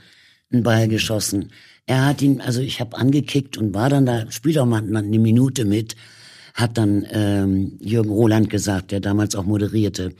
[0.51, 1.51] einen Ball geschossen.
[1.85, 5.19] Er hat ihn, also ich habe angekickt und war dann da, spielt auch mal eine
[5.19, 5.95] Minute mit,
[6.55, 10.15] hat dann ähm, Jürgen Roland gesagt, der damals auch moderierte.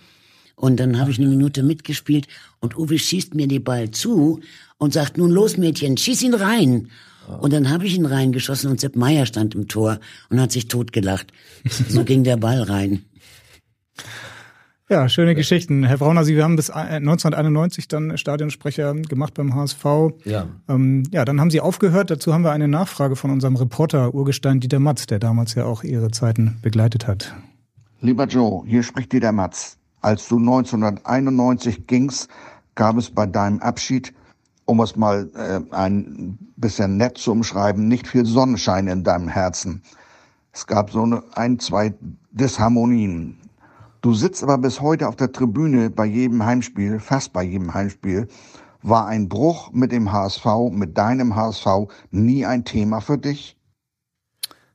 [0.57, 2.27] Und dann habe ich eine Minute mitgespielt
[2.61, 4.41] und Uwe schießt mir den Ball zu
[4.79, 6.89] und sagt, nun los Mädchen, schieß ihn rein.
[7.41, 9.99] Und dann habe ich ihn reingeschossen und Sepp Meier stand im Tor
[10.31, 11.33] und hat sich totgelacht.
[11.89, 13.05] So ging der Ball rein.
[14.89, 15.83] Ja, schöne Geschichten.
[15.83, 19.85] Herr Brauner, Sie haben bis 1991 dann Stadionsprecher gemacht beim HSV.
[20.25, 20.47] Ja.
[20.69, 22.13] Ähm, ja, dann haben Sie aufgehört.
[22.13, 25.83] Dazu haben wir eine Nachfrage von unserem Reporter Urgestein Dieter Matz, der damals ja auch
[25.83, 27.35] Ihre Zeiten begleitet hat.
[28.01, 29.77] Lieber Joe, hier spricht Dieter Matz.
[30.03, 32.29] Als du 1991 gingst,
[32.77, 34.13] gab es bei deinem Abschied
[34.67, 39.83] um es mal äh, ein bisschen nett zu umschreiben, nicht viel Sonnenschein in deinem Herzen.
[40.53, 41.95] Es gab so eine, ein, zwei
[42.33, 43.39] Disharmonien.
[44.03, 48.29] Du sitzt aber bis heute auf der Tribüne bei jedem Heimspiel, fast bei jedem Heimspiel.
[48.83, 51.67] War ein Bruch mit dem HSV, mit deinem HSV
[52.11, 53.57] nie ein Thema für dich?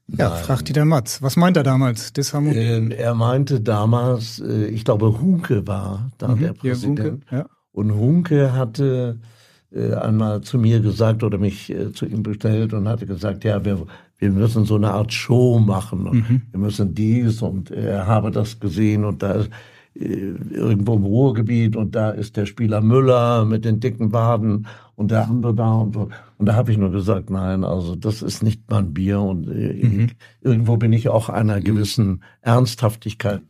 [0.07, 0.43] Ja, Nein.
[0.43, 1.21] fragt Dieter Matz.
[1.21, 2.11] Was meint er damals?
[2.11, 2.57] Disharmonie?
[2.57, 6.99] Ähm, er meinte damals, äh, ich glaube, Hunke war da mhm, der Präsident.
[6.99, 7.45] Hunke, ja.
[7.71, 9.25] Und Hunke hatte äh,
[9.73, 13.85] einmal zu mir gesagt oder mich äh, zu ihm bestellt und hatte gesagt, ja, wir,
[14.17, 16.41] wir müssen so eine Art Show machen und mhm.
[16.51, 19.49] wir müssen dies und er habe das gesehen und da ist
[19.93, 25.11] äh, irgendwo im Ruhrgebiet und da ist der Spieler Müller mit den dicken Waden und
[25.11, 26.09] der andere da und so.
[26.37, 29.85] Und da habe ich nur gesagt, nein, also das ist nicht mein Bier und äh,
[29.85, 30.07] mhm.
[30.41, 33.41] irgendwo bin ich auch einer gewissen Ernsthaftigkeit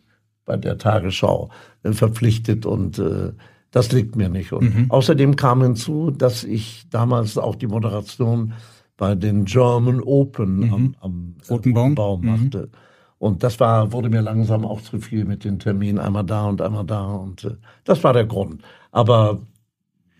[0.45, 1.49] bei der Tagesschau
[1.83, 3.33] äh, verpflichtet und äh,
[3.71, 4.51] das liegt mir nicht.
[4.53, 4.91] Und mhm.
[4.91, 8.53] außerdem kam hinzu, dass ich damals auch die Moderation
[8.97, 10.73] bei den German Open mhm.
[10.73, 12.27] am, am Roten Baum, Baum mhm.
[12.27, 12.69] machte.
[13.17, 16.61] Und das war, wurde mir langsam auch zu viel mit den Terminen, einmal da und
[16.61, 17.05] einmal da.
[17.05, 18.61] Und äh, das war der Grund.
[18.91, 19.39] Aber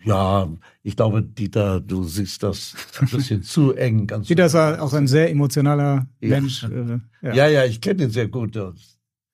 [0.04, 0.48] ja,
[0.82, 4.06] ich glaube, Dieter, du siehst das ein bisschen zu eng.
[4.06, 6.64] Ganz Dieter ist auch ein sehr emotionaler Mensch.
[6.64, 7.34] Äh, ja.
[7.34, 8.56] ja, ja, ich kenne ihn sehr gut.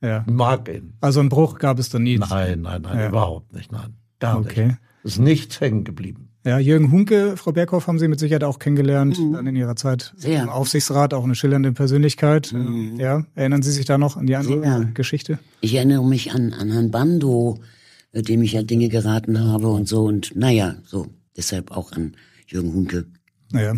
[0.00, 0.24] Ja.
[0.28, 0.94] Mag ihn.
[1.00, 2.18] Also einen Bruch gab es da nie.
[2.18, 3.08] Nein, nein, nein, ja.
[3.08, 3.70] überhaupt nicht.
[3.70, 3.96] Nein.
[4.18, 4.66] Gar okay.
[4.66, 4.78] nicht.
[5.04, 6.28] Ist nichts hängen geblieben.
[6.44, 9.32] Ja, Jürgen Hunke, Frau Berghoff, haben Sie mit Sicherheit auch kennengelernt, mhm.
[9.34, 10.42] dann in Ihrer Zeit Sehr.
[10.42, 12.52] im Aufsichtsrat, auch eine schillernde Persönlichkeit.
[12.52, 12.96] Mhm.
[12.98, 14.84] Ja, erinnern Sie sich da noch an die andere Sehr.
[14.94, 15.38] Geschichte?
[15.60, 17.58] Ich erinnere mich an, an Herrn Bando,
[18.14, 22.16] dem ich ja Dinge geraten habe und so und naja, so, deshalb auch an
[22.46, 23.06] Jürgen Hunke.
[23.52, 23.74] Naja.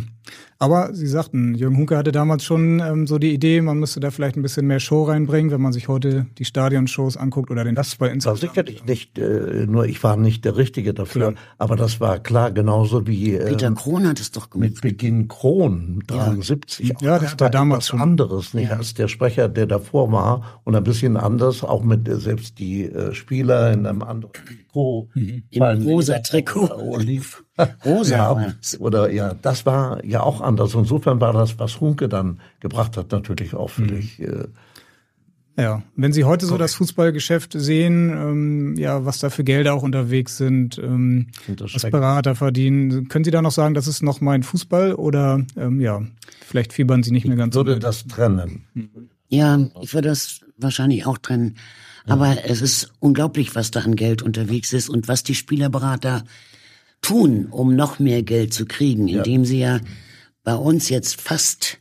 [0.58, 4.10] Aber Sie sagten, Jürgen Hunke hatte damals schon ähm, so die Idee, man müsste da
[4.10, 7.76] vielleicht ein bisschen mehr Show reinbringen, wenn man sich heute die Stadionshows anguckt oder den
[7.76, 8.42] Fußball insgesamt.
[8.42, 11.44] Das war sicherlich nicht, äh, nur ich war nicht der Richtige dafür, klar.
[11.56, 14.70] aber das war klar, genauso wie äh, Peter Krohn hat es doch gemacht.
[14.70, 16.88] Mit Beginn Krohn, 73.
[16.88, 18.76] Ja, ja der hat damals schon anderes, nicht ja.
[18.76, 22.84] als der Sprecher, der davor war und ein bisschen anders, auch mit äh, selbst die
[22.84, 25.08] äh, Spieler in einem anderen Trikot.
[25.14, 25.44] Mhm.
[25.50, 26.70] Im rosa Trikot.
[26.76, 27.42] Oliv.
[27.84, 28.16] Rosa.
[28.16, 30.74] Ja, oder ja, das war ja auch anders.
[30.74, 34.18] Insofern war das, was Hunke dann gebracht hat, natürlich auch völlig.
[34.18, 34.26] Mhm.
[34.26, 34.48] Äh,
[35.62, 39.82] ja, wenn Sie heute so das Fußballgeschäft sehen, ähm, ja, was da für Gelder auch
[39.82, 41.26] unterwegs sind, ähm,
[41.58, 45.80] was Berater verdienen, können Sie da noch sagen, das ist noch mein Fußball oder ähm,
[45.80, 46.02] ja,
[46.46, 47.54] vielleicht fiebern Sie nicht mehr ganz.
[47.54, 48.64] Ich würde so das trennen.
[49.28, 51.56] Ja, ich würde das wahrscheinlich auch trennen.
[52.06, 56.24] Aber es ist unglaublich, was da an Geld unterwegs ist und was die Spielerberater
[57.02, 59.46] tun, um noch mehr Geld zu kriegen, indem ja.
[59.46, 59.80] sie ja
[60.42, 61.78] bei uns jetzt fast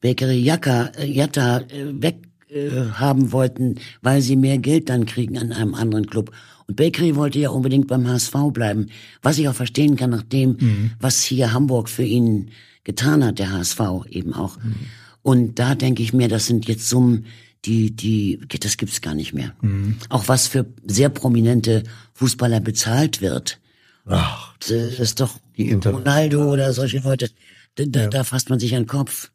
[0.00, 5.38] Bakery Jatta, äh, Jatta äh, weg äh, haben wollten, weil sie mehr Geld dann kriegen
[5.38, 6.32] an einem anderen Club.
[6.66, 8.86] Und Bakery wollte ja unbedingt beim HSV bleiben,
[9.22, 10.90] was ich auch verstehen kann, nach dem, mhm.
[11.00, 12.50] was hier Hamburg für ihn
[12.84, 14.56] getan hat, der HSV eben auch.
[14.58, 14.74] Mhm.
[15.22, 17.26] Und da denke ich mir, das sind jetzt Summen,
[17.66, 19.54] die, die, das gibt's gar nicht mehr.
[19.60, 19.96] Mhm.
[20.08, 21.82] Auch was für sehr prominente
[22.14, 23.58] Fußballer bezahlt wird.
[24.06, 27.30] Ach, das ist doch die Ronaldo oder solche Leute.
[27.76, 28.08] Da, ja.
[28.08, 29.30] da fasst man sich an den Kopf.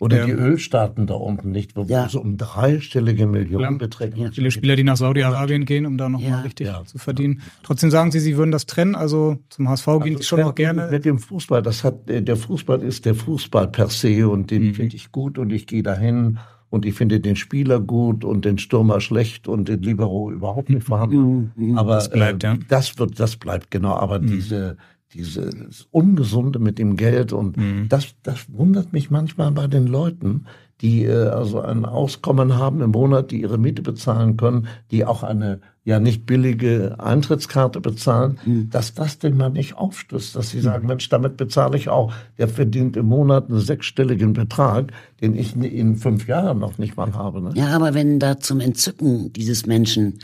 [0.00, 0.24] Oder ja.
[0.24, 2.08] die Ölstaaten da unten nicht, wo ja.
[2.08, 4.16] so um dreistellige Millionen beträgt.
[4.16, 4.30] Ja.
[4.32, 6.40] Viele Spieler, die nach Saudi-Arabien gehen, um da nochmal ja.
[6.40, 7.42] richtig zu verdienen.
[7.62, 10.54] Trotzdem sagen Sie, Sie würden das trennen, also zum HSV also gehen Sie schon noch
[10.54, 10.88] gerne.
[10.90, 14.74] Mit dem Fußball, das hat, der Fußball ist der Fußball per se und den mhm.
[14.74, 16.38] finde ich gut und ich gehe dahin
[16.70, 20.84] und ich finde den Spieler gut und den Stürmer schlecht und den Libero überhaupt nicht
[20.84, 21.52] vorhanden.
[21.56, 21.76] Mhm.
[21.76, 22.58] Aber das bleibt, äh, ja.
[22.68, 23.96] das wird, das bleibt genau.
[23.96, 24.28] Aber mhm.
[24.28, 24.78] diese
[25.12, 27.88] dieses Ungesunde mit dem Geld und mhm.
[27.88, 30.46] das, das wundert mich manchmal bei den Leuten,
[30.80, 35.22] die äh, also ein Auskommen haben im Monat, die ihre Miete bezahlen können, die auch
[35.22, 38.70] eine ja nicht billige Eintrittskarte bezahlen, mhm.
[38.70, 40.62] dass das denn mal nicht aufstößt, dass sie mhm.
[40.62, 42.12] sagen, Mensch, damit bezahle ich auch.
[42.38, 47.14] Der verdient im Monat einen sechsstelligen Betrag, den ich in fünf Jahren noch nicht mal
[47.14, 47.40] habe.
[47.40, 47.52] Ne?
[47.54, 50.18] Ja, aber wenn da zum Entzücken dieses Menschen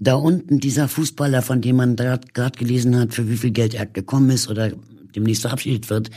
[0.00, 3.86] da unten dieser Fußballer, von dem man gerade gelesen hat, für wie viel Geld er
[3.86, 4.72] gekommen ist oder
[5.14, 6.10] demnächst verabschiedet wird,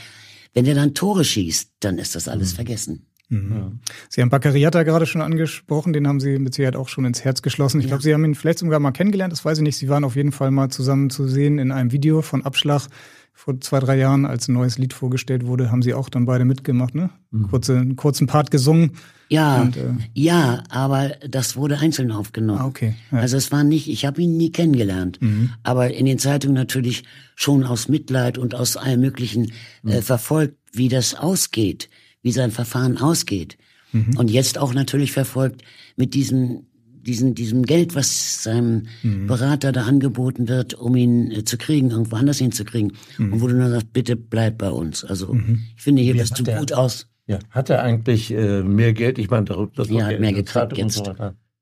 [0.54, 2.56] wenn der dann Tore schießt, dann ist das alles mhm.
[2.56, 3.06] vergessen.
[3.30, 3.80] Mhm.
[4.10, 7.42] Sie haben Baccariata gerade schon angesprochen, den haben Sie mit Sicherheit auch schon ins Herz
[7.42, 7.80] geschlossen.
[7.80, 7.90] Ich ja.
[7.90, 9.78] glaube, Sie haben ihn vielleicht sogar mal kennengelernt, das weiß ich nicht.
[9.78, 12.88] Sie waren auf jeden Fall mal zusammen zu sehen in einem Video von Abschlag
[13.34, 16.46] vor zwei, drei Jahren, als ein neues Lied vorgestellt wurde, haben Sie auch dann beide
[16.46, 17.10] mitgemacht, ne?
[17.32, 17.50] Mhm.
[17.50, 18.92] Kurze, einen kurzen Part gesungen.
[19.30, 22.62] Ja, und, äh, ja, aber das wurde einzeln aufgenommen.
[22.62, 22.96] Ah, okay.
[23.12, 23.20] Ja.
[23.20, 25.52] Also es war nicht, ich habe ihn nie kennengelernt, mhm.
[25.64, 27.04] aber in den Zeitungen natürlich
[27.36, 29.92] schon aus Mitleid und aus allem Möglichen mhm.
[29.92, 31.90] äh, verfolgt, wie das ausgeht
[32.24, 33.58] wie sein Verfahren ausgeht.
[33.92, 34.18] Mhm.
[34.18, 35.62] Und jetzt auch natürlich verfolgt
[35.96, 36.66] mit diesem,
[37.04, 39.28] diesem, diesem Geld, was seinem mhm.
[39.28, 42.94] Berater da angeboten wird, um ihn äh, zu kriegen, irgendwo anders hinzukriegen.
[43.18, 43.34] Mhm.
[43.34, 45.04] Und wo du nur sagst, bitte bleib bei uns.
[45.04, 45.62] Also mhm.
[45.76, 47.10] ich finde, hier bist du gut aus.
[47.26, 49.18] Ja, hat er eigentlich äh, mehr Geld?
[49.18, 49.46] Ich meine,
[49.76, 50.96] das ja, hat mehr gekriegt jetzt.
[50.96, 51.16] So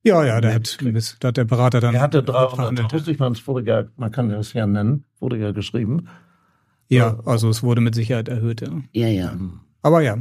[0.03, 0.79] ja, ja, der hat,
[1.19, 1.93] da hat der Berater dann.
[1.93, 5.51] Er hatte 300.000, ich meine, es wurde ja, man kann das ja nennen, wurde ja
[5.51, 6.07] geschrieben.
[6.87, 8.69] Ja, also es wurde mit Sicherheit erhöht, ja.
[8.93, 9.37] Ja, ja.
[9.83, 10.17] Aber ja,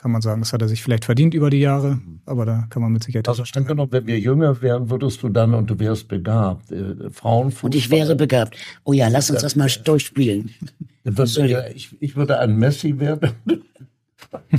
[0.00, 0.40] kann man sagen.
[0.40, 3.28] Das hat er sich vielleicht verdient über die Jahre, aber da kann man mit Sicherheit.
[3.28, 6.72] Also angenommen, wenn wir jünger wären, würdest du dann und du wärst begabt.
[6.72, 7.68] Äh, Frauenfußball.
[7.68, 8.56] Und ich wäre begabt.
[8.84, 10.50] Oh ja, lass uns das mal durchspielen.
[11.04, 13.30] Ja, ich, ich würde ein Messi werden.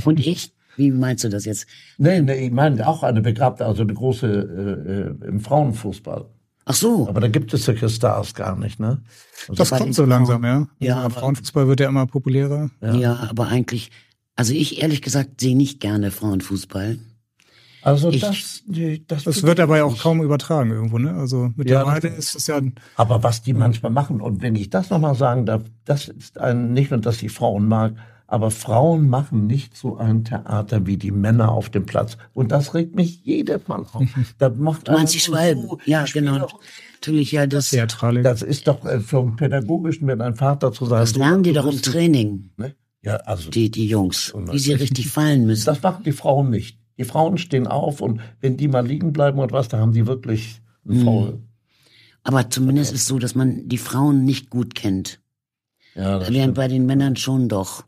[0.04, 0.52] Und ich?
[0.76, 1.66] Wie meinst du das jetzt?
[1.98, 6.26] Nee, nee, ich meine auch eine Begabte, also eine große äh, im Frauenfußball.
[6.64, 7.08] Ach so.
[7.08, 9.02] Aber da gibt es solche Stars gar nicht, ne?
[9.48, 10.68] Also das kommt so langsam, ja.
[10.78, 12.70] Ja, also Frauenfußball wird ja immer populärer.
[12.80, 12.94] Ja.
[12.94, 13.90] ja, aber eigentlich,
[14.36, 16.98] also ich ehrlich gesagt sehe nicht gerne Frauenfußball.
[17.82, 18.62] Also ich, das,
[19.08, 21.14] das, das wird dabei auch kaum übertragen irgendwo, ne?
[21.14, 22.60] Also mittlerweile ja, ist es ja.
[22.94, 26.72] Aber was die manchmal machen und wenn ich das nochmal sagen darf, das ist ein,
[26.72, 27.94] nicht nur, dass ich Frauen mag,
[28.28, 32.16] aber Frauen machen nicht so ein Theater wie die Männer auf dem Platz.
[32.32, 34.02] Und das regt mich jedes Mal auf.
[34.38, 35.68] Da macht man sich Schwalben.
[35.68, 36.48] So, ja, genau.
[36.94, 37.70] Natürlich, ja, das.
[37.70, 38.22] Theatralik.
[38.22, 41.00] Das ist doch äh, vom Pädagogischen, wenn ein Vater zu sein.
[41.00, 42.50] Das lernen die doch im Training.
[42.56, 42.74] Ne?
[43.02, 43.50] Ja, also.
[43.50, 44.32] Die, die Jungs.
[44.34, 45.66] Wie sie richtig fallen müssen.
[45.66, 46.78] Das machen die Frauen nicht.
[46.98, 50.06] Die Frauen stehen auf und wenn die mal liegen bleiben und was, da haben die
[50.06, 51.04] wirklich einen mhm.
[51.04, 51.42] Faul.
[52.22, 55.20] Aber zumindest ist so, dass man die Frauen nicht gut kennt.
[55.94, 57.84] Ja, das Während bei den Männern schon doch.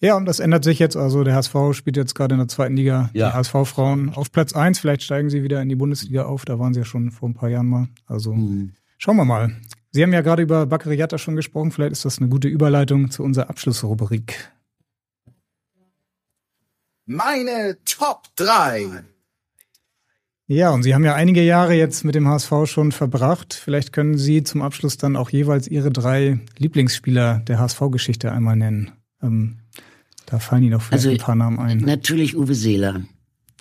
[0.00, 0.96] Ja, und das ändert sich jetzt.
[0.96, 3.10] Also der HSV spielt jetzt gerade in der zweiten Liga.
[3.14, 3.30] Ja.
[3.30, 4.78] Die HSV-Frauen auf Platz eins.
[4.78, 6.44] Vielleicht steigen sie wieder in die Bundesliga auf.
[6.44, 7.88] Da waren sie ja schon vor ein paar Jahren mal.
[8.06, 8.72] Also mhm.
[8.98, 9.56] schauen wir mal.
[9.98, 11.72] Sie haben ja gerade über Bakariata schon gesprochen.
[11.72, 14.48] Vielleicht ist das eine gute Überleitung zu unserer Abschlussrubrik.
[17.04, 19.02] Meine Top 3.
[20.46, 23.54] Ja, und Sie haben ja einige Jahre jetzt mit dem HSV schon verbracht.
[23.54, 28.92] Vielleicht können Sie zum Abschluss dann auch jeweils Ihre drei Lieblingsspieler der HSV-Geschichte einmal nennen.
[29.20, 29.58] Ähm,
[30.26, 31.78] da fallen Ihnen auch vielleicht also, ein paar Namen ein.
[31.78, 33.02] Natürlich Uwe Seeler.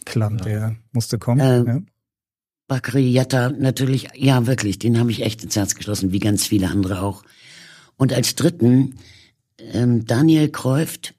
[0.05, 0.37] Klar, ja.
[0.37, 1.39] der musste kommen.
[1.39, 1.81] Äh, ja.
[2.67, 6.69] Bakri Yatta, natürlich, ja wirklich, den habe ich echt ins Herz geschlossen, wie ganz viele
[6.69, 7.23] andere auch.
[7.95, 8.95] Und als dritten
[9.57, 11.13] ähm, Daniel Kreuft,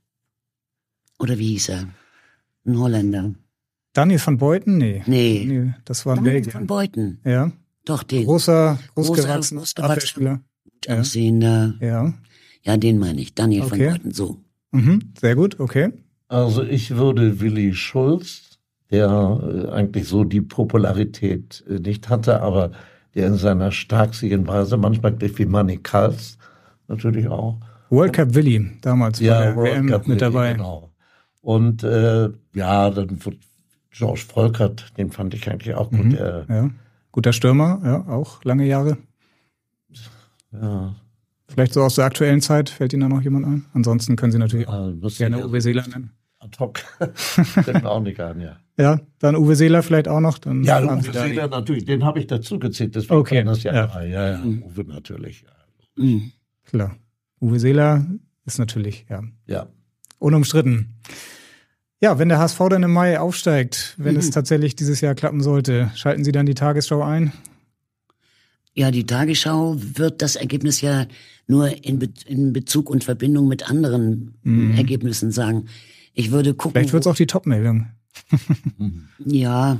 [1.19, 1.89] oder wie hieß er?
[2.67, 3.35] Ein Holländer.
[3.93, 4.77] Daniel van Beuten?
[4.77, 5.03] Nee.
[5.07, 5.45] Nee.
[5.47, 6.55] nee das war Daniel Belgien.
[6.55, 7.21] van Beuten.
[7.25, 7.53] Ja.
[7.85, 8.25] Doch, den.
[8.27, 10.41] Großer, großgewachsener Abwehrspieler.
[10.65, 11.75] Gut aussehender.
[11.81, 12.15] Ja.
[12.63, 13.35] Ja, den meine ich.
[13.35, 13.71] Daniel okay.
[13.71, 14.39] van Beuten, so.
[14.73, 15.93] Mhm, sehr gut, okay.
[16.29, 18.48] Also ich würde Willi Schulz,
[18.91, 22.73] der äh, eigentlich so die Popularität äh, nicht hatte, aber
[23.15, 26.39] der in seiner starksigen Weise manchmal griff wie Manny Kals
[26.87, 27.59] natürlich auch.
[27.91, 30.53] World Cup Willi damals ja, war der World WM Cup mit Willi, dabei.
[30.53, 30.91] Genau.
[31.41, 33.39] Und äh, ja, dann wird
[33.91, 36.05] George Volkert, den fand ich eigentlich auch gut.
[36.05, 36.71] Mhm, der, ja.
[37.11, 38.99] Guter Stürmer, ja, auch lange Jahre.
[40.53, 40.95] Ja,
[41.49, 43.65] Vielleicht so aus der aktuellen Zeit, fällt Ihnen da noch jemand ein?
[43.73, 46.13] Ansonsten können Sie natürlich auch gerne Uwe Seeler nennen.
[46.41, 46.79] Ad hoc.
[47.15, 48.57] Fällt mir auch nicht an, ja.
[48.79, 50.39] Ja, dann Uwe Seeler vielleicht auch noch.
[50.39, 52.95] Dann ja, Uwe Seeler natürlich, den habe ich dazu gezählt.
[52.95, 53.43] Deswegen okay.
[53.43, 54.03] das ja, ja.
[54.03, 54.63] ja, ja, mhm.
[54.63, 55.45] Uwe natürlich.
[55.97, 56.31] Mhm.
[56.65, 56.97] Klar.
[57.41, 58.07] Uwe Seeler
[58.47, 59.23] ist natürlich, ja.
[59.47, 59.67] Ja.
[60.21, 60.95] Unumstritten.
[62.01, 64.21] Ja, wenn der HSV dann im Mai aufsteigt, wenn mhm.
[64.21, 67.33] es tatsächlich dieses Jahr klappen sollte, schalten Sie dann die Tagesschau ein?
[68.75, 71.07] Ja, die Tagesschau wird das Ergebnis ja
[71.49, 74.77] nur in, Be in Bezug und Verbindung mit anderen mhm.
[74.77, 75.67] Ergebnissen sagen.
[76.19, 76.73] Ich würde gucken.
[76.73, 77.87] Vielleicht wird es auch die Top-Meldung.
[79.25, 79.79] ja.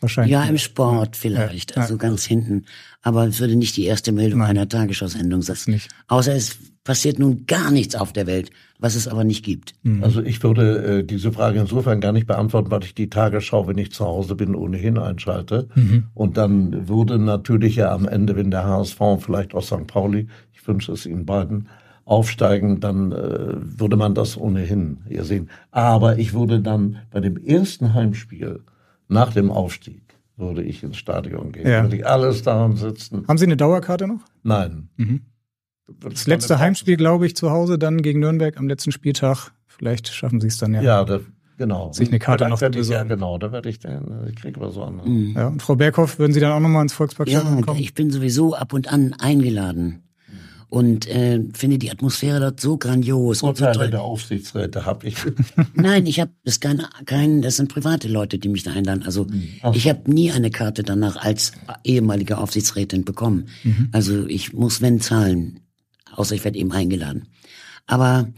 [0.00, 0.32] Wahrscheinlich.
[0.32, 1.98] Ja, im Sport vielleicht, ja, also ja.
[1.98, 2.64] ganz hinten.
[3.02, 4.50] Aber es würde nicht die erste Meldung Nein.
[4.50, 5.56] einer Tagesschau-Sendung sein.
[5.66, 5.88] Nicht.
[6.08, 9.74] Außer es passiert nun gar nichts auf der Welt, was es aber nicht gibt.
[9.84, 10.02] Mhm.
[10.02, 13.78] Also ich würde äh, diese Frage insofern gar nicht beantworten, weil ich die Tagesschau, wenn
[13.78, 15.68] ich zu Hause bin, ohnehin einschalte.
[15.76, 16.08] Mhm.
[16.14, 19.86] Und dann würde natürlich ja am Ende, wenn der HSV vielleicht aus St.
[19.86, 21.68] Pauli, ich wünsche es Ihnen beiden,
[22.06, 25.50] aufsteigen, dann äh, würde man das ohnehin hier sehen.
[25.72, 28.60] Aber ich würde dann bei dem ersten Heimspiel
[29.08, 30.02] nach dem Aufstieg
[30.36, 31.66] würde ich ins Stadion gehen.
[31.66, 31.82] Ja.
[31.82, 33.26] Würde ich alles daran sitzen.
[33.26, 34.20] Haben Sie eine Dauerkarte noch?
[34.42, 34.88] Nein.
[34.96, 35.22] Mhm.
[36.00, 39.52] Das letzte Heimspiel, glaube ich, zu Hause, dann gegen Nürnberg am letzten Spieltag.
[39.66, 40.82] Vielleicht schaffen Sie es dann ja.
[40.82, 41.22] Ja, das,
[41.58, 41.92] genau.
[41.92, 43.08] Sich eine Karte noch zu besorgen.
[43.08, 45.00] Ja, genau, da werde ich dann, ich kriege aber so an.
[45.04, 45.32] Mhm.
[45.34, 47.80] Ja, und Frau Berghoff, würden Sie dann auch nochmal ins Volksparkstadion ja, kommen?
[47.80, 50.05] ich bin sowieso ab und an eingeladen
[50.68, 53.42] und äh, finde die Atmosphäre dort so grandios.
[53.42, 55.16] Urteile und so der Aufsichtsräte habe ich.
[55.74, 59.04] Nein, ich habe das kein, kein, das sind private Leute, die mich da einladen.
[59.04, 59.26] Also
[59.62, 59.74] Ach.
[59.74, 61.52] ich habe nie eine Karte danach als
[61.84, 63.48] ehemalige Aufsichtsrätin bekommen.
[63.62, 63.88] Mhm.
[63.92, 65.60] Also ich muss wenn zahlen,
[66.12, 67.28] außer ich werde eben eingeladen.
[67.86, 68.28] Aber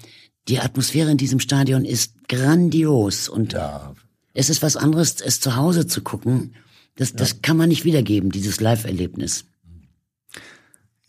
[0.48, 3.94] die Atmosphäre in diesem Stadion ist grandios und ja.
[4.34, 6.54] es ist was anderes, es zu Hause zu gucken.
[6.96, 9.44] Das, das kann man nicht wiedergeben, dieses Live-Erlebnis.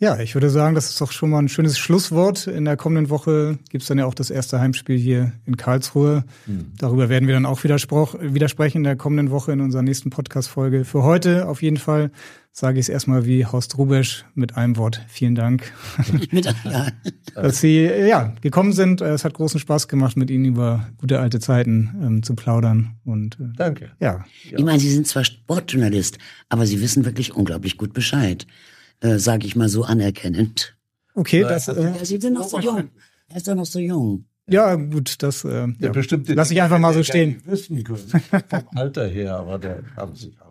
[0.02, 2.48] Ja, ich würde sagen, das ist doch schon mal ein schönes Schlusswort.
[2.48, 6.24] In der kommenden Woche gibt's dann ja auch das erste Heimspiel hier in Karlsruhe.
[6.46, 6.72] Mhm.
[6.78, 10.86] Darüber werden wir dann auch widersprechen in der kommenden Woche in unserer nächsten Podcast-Folge.
[10.86, 12.12] Für heute auf jeden Fall
[12.54, 15.06] sage ich es erstmal wie Horst Rubesch mit einem Wort.
[15.10, 15.74] Vielen Dank,
[17.36, 19.02] dass Sie ja gekommen sind.
[19.02, 22.96] Es hat großen Spaß gemacht, mit Ihnen über gute alte Zeiten ähm, zu plaudern.
[23.04, 23.92] Und äh, danke.
[24.00, 24.24] Ja.
[24.50, 28.48] Ich meine, Sie sind zwar Sportjournalist, aber Sie wissen wirklich unglaublich gut Bescheid
[29.02, 30.76] äh, sage ich mal so anerkennend.
[31.14, 31.68] Okay, das.
[31.68, 32.90] Äh, ja, Sie sind noch so jung.
[33.30, 34.26] Er ist doch noch so jung.
[34.48, 37.42] Ja, gut, das äh, ja, bestimmt lass ich einfach mal so stehen.
[37.46, 40.50] Wissen können, vom Alter her, aber der kann sich haben.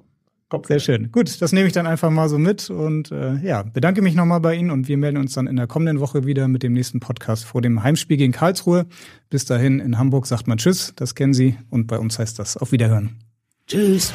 [0.67, 1.13] Sehr schön.
[1.13, 4.41] Gut, das nehme ich dann einfach mal so mit und äh, ja, bedanke mich nochmal
[4.41, 7.01] bei Ihnen und wir melden uns dann in der kommenden Woche wieder mit dem nächsten
[7.01, 8.87] Podcast vor dem Heimspiel gegen Karlsruhe.
[9.29, 12.57] Bis dahin in Hamburg sagt man Tschüss, das kennen Sie und bei uns heißt das
[12.57, 13.19] auf Wiederhören.
[13.67, 14.15] Tschüss.